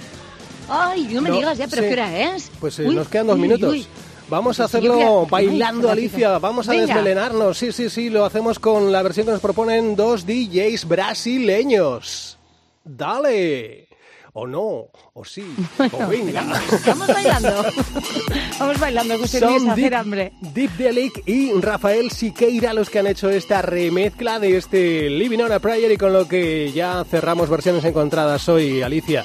Ay, 0.68 1.08
no 1.12 1.20
me 1.22 1.30
No, 1.30 1.36
digas 1.36 1.58
ya, 1.58 1.66
pero 1.68 1.82
sí. 1.82 1.88
¿qué 1.88 1.94
hora 1.94 2.34
es? 2.34 2.50
Pues 2.60 2.78
Uy, 2.78 2.94
nos 2.94 3.08
quedan 3.08 3.26
dos 3.28 3.36
uy, 3.36 3.42
minutos. 3.42 3.70
uy. 3.72 3.86
Vamos 4.28 4.60
a 4.60 4.64
Pues 4.64 4.74
hacerlo 4.76 5.22
a- 5.22 5.24
bailando, 5.28 5.88
Ay, 5.88 5.92
Alicia. 5.98 6.38
Vamos 6.38 6.68
a 6.68 6.70
Venga. 6.70 6.86
desmelenarnos. 6.86 7.58
Sí, 7.58 7.72
sí, 7.72 7.90
sí. 7.90 8.10
Lo 8.10 8.24
hacemos 8.24 8.60
con 8.60 8.92
la 8.92 9.02
versión 9.02 9.26
que 9.26 9.32
nos 9.32 9.40
proponen 9.40 9.96
dos 9.96 10.24
DJs 10.24 10.86
brasileños. 10.86 12.38
Dale. 12.84 13.88
O 14.32 14.46
no, 14.46 14.86
o 15.14 15.24
sí, 15.24 15.44
o 15.92 16.06
venga. 16.08 16.44
Vamos 16.86 17.08
bailando. 17.08 17.64
Vamos 18.60 18.78
bailando, 18.78 19.18
que 19.18 19.26
se 19.28 19.44
a 19.44 19.48
hacer 19.48 19.74
Deep, 19.76 19.94
hambre. 19.94 20.32
Deep 20.40 20.70
Delic 20.76 21.22
y 21.26 21.52
Rafael 21.60 22.10
Siqueira 22.10 22.72
los 22.72 22.90
que 22.90 23.00
han 23.00 23.06
hecho 23.08 23.28
esta 23.30 23.60
remezcla 23.62 24.38
de 24.38 24.56
este 24.56 25.10
Living 25.10 25.40
on 25.40 25.52
a 25.52 25.58
Prayer 25.58 25.90
y 25.90 25.96
con 25.96 26.12
lo 26.12 26.28
que 26.28 26.70
ya 26.72 27.04
cerramos 27.10 27.48
versiones 27.50 27.84
encontradas 27.84 28.48
hoy, 28.48 28.82
Alicia. 28.82 29.24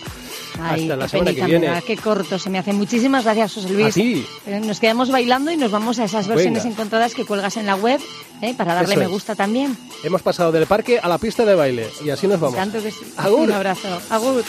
Ay, 0.59 0.83
Hasta 0.83 0.95
la 0.95 1.07
semana 1.09 1.31
penita 1.31 1.45
que 1.47 1.59
viene. 1.59 1.83
qué 1.85 1.97
corto 1.97 2.39
se 2.39 2.49
me 2.49 2.59
hace. 2.59 2.71
Muchísimas 2.71 3.25
gracias, 3.25 3.53
José 3.55 3.69
Luis. 3.69 3.87
A 3.87 3.91
ti. 3.91 4.25
Eh, 4.47 4.61
Nos 4.61 4.79
quedamos 4.79 5.11
bailando 5.11 5.51
y 5.51 5.57
nos 5.57 5.69
vamos 5.69 5.99
a 5.99 6.05
esas 6.05 6.27
versiones 6.27 6.63
Venga. 6.63 6.73
encontradas 6.73 7.13
que 7.13 7.25
cuelgas 7.25 7.57
en 7.57 7.65
la 7.65 7.75
web 7.75 7.99
eh, 8.41 8.53
para 8.55 8.73
darle 8.75 8.93
Eso 8.93 8.99
me 8.99 9.05
es. 9.05 9.11
gusta 9.11 9.35
también. 9.35 9.77
Hemos 10.03 10.21
pasado 10.21 10.51
del 10.51 10.65
parque 10.67 10.99
a 10.99 11.07
la 11.07 11.17
pista 11.17 11.45
de 11.45 11.55
baile 11.55 11.89
y 12.03 12.09
así 12.09 12.27
nos 12.27 12.39
vamos. 12.39 12.55
Tanto 12.55 12.81
que 12.81 12.91
sí. 12.91 13.13
Agur. 13.17 13.41
Un 13.41 13.51
abrazo. 13.51 13.99
Agur. 14.09 14.43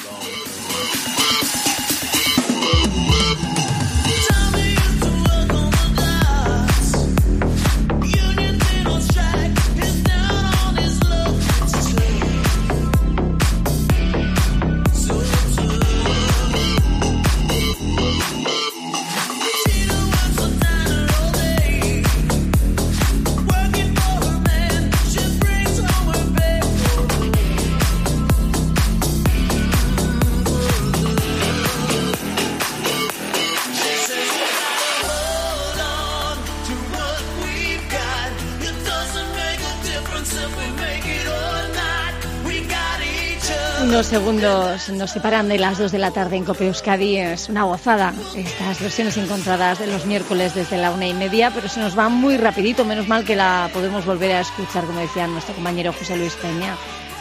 Unos 43.96 44.08
segundos 44.08 44.90
nos 44.90 45.10
separan 45.10 45.48
de 45.48 45.56
las 45.56 45.78
2 45.78 45.90
de 45.90 45.98
la 45.98 46.10
tarde 46.10 46.36
en 46.36 46.44
Cope 46.44 46.66
Euskadi. 46.66 47.16
Es 47.16 47.48
una 47.48 47.62
gozada 47.62 48.12
estas 48.36 48.78
versiones 48.78 49.16
encontradas 49.16 49.78
de 49.78 49.86
los 49.86 50.04
miércoles 50.04 50.54
desde 50.54 50.76
la 50.76 50.90
una 50.90 51.06
y 51.06 51.14
media, 51.14 51.50
pero 51.50 51.66
se 51.66 51.80
nos 51.80 51.98
va 51.98 52.10
muy 52.10 52.36
rapidito. 52.36 52.84
Menos 52.84 53.08
mal 53.08 53.24
que 53.24 53.34
la 53.34 53.70
podemos 53.72 54.04
volver 54.04 54.32
a 54.32 54.40
escuchar, 54.40 54.84
como 54.84 55.00
decía 55.00 55.26
nuestro 55.26 55.54
compañero 55.54 55.94
José 55.94 56.14
Luis 56.14 56.34
Peña. 56.34 56.76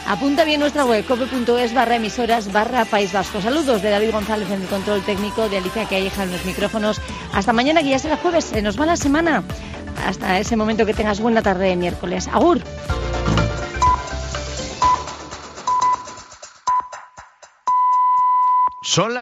Apunta 0.06 0.44
bien 0.44 0.60
nuestra 0.60 0.84
web, 0.84 1.02
cope.es 1.06 1.72
barra 1.72 1.96
emisoras 1.96 2.52
barra 2.52 2.84
País 2.84 3.10
Vasco. 3.10 3.40
Saludos 3.40 3.80
de 3.80 3.88
David 3.88 4.10
González 4.12 4.50
en 4.50 4.60
el 4.60 4.68
control 4.68 5.00
técnico, 5.00 5.48
de 5.48 5.56
Alicia 5.56 5.86
Calleja 5.88 6.24
en 6.24 6.32
los 6.32 6.44
micrófonos. 6.44 7.00
Hasta 7.32 7.54
mañana, 7.54 7.82
que 7.82 7.88
ya 7.88 7.98
será 7.98 8.18
jueves. 8.18 8.44
Se 8.44 8.60
nos 8.60 8.78
va 8.78 8.84
la 8.84 8.98
semana. 8.98 9.42
Hasta 10.06 10.38
ese 10.38 10.56
momento 10.56 10.84
que 10.84 10.92
tengas 10.92 11.20
buena 11.20 11.40
tarde 11.40 11.68
de 11.68 11.76
miércoles. 11.76 12.28
Agur. 12.30 12.60
Son 18.96 19.08
la- 19.08 19.14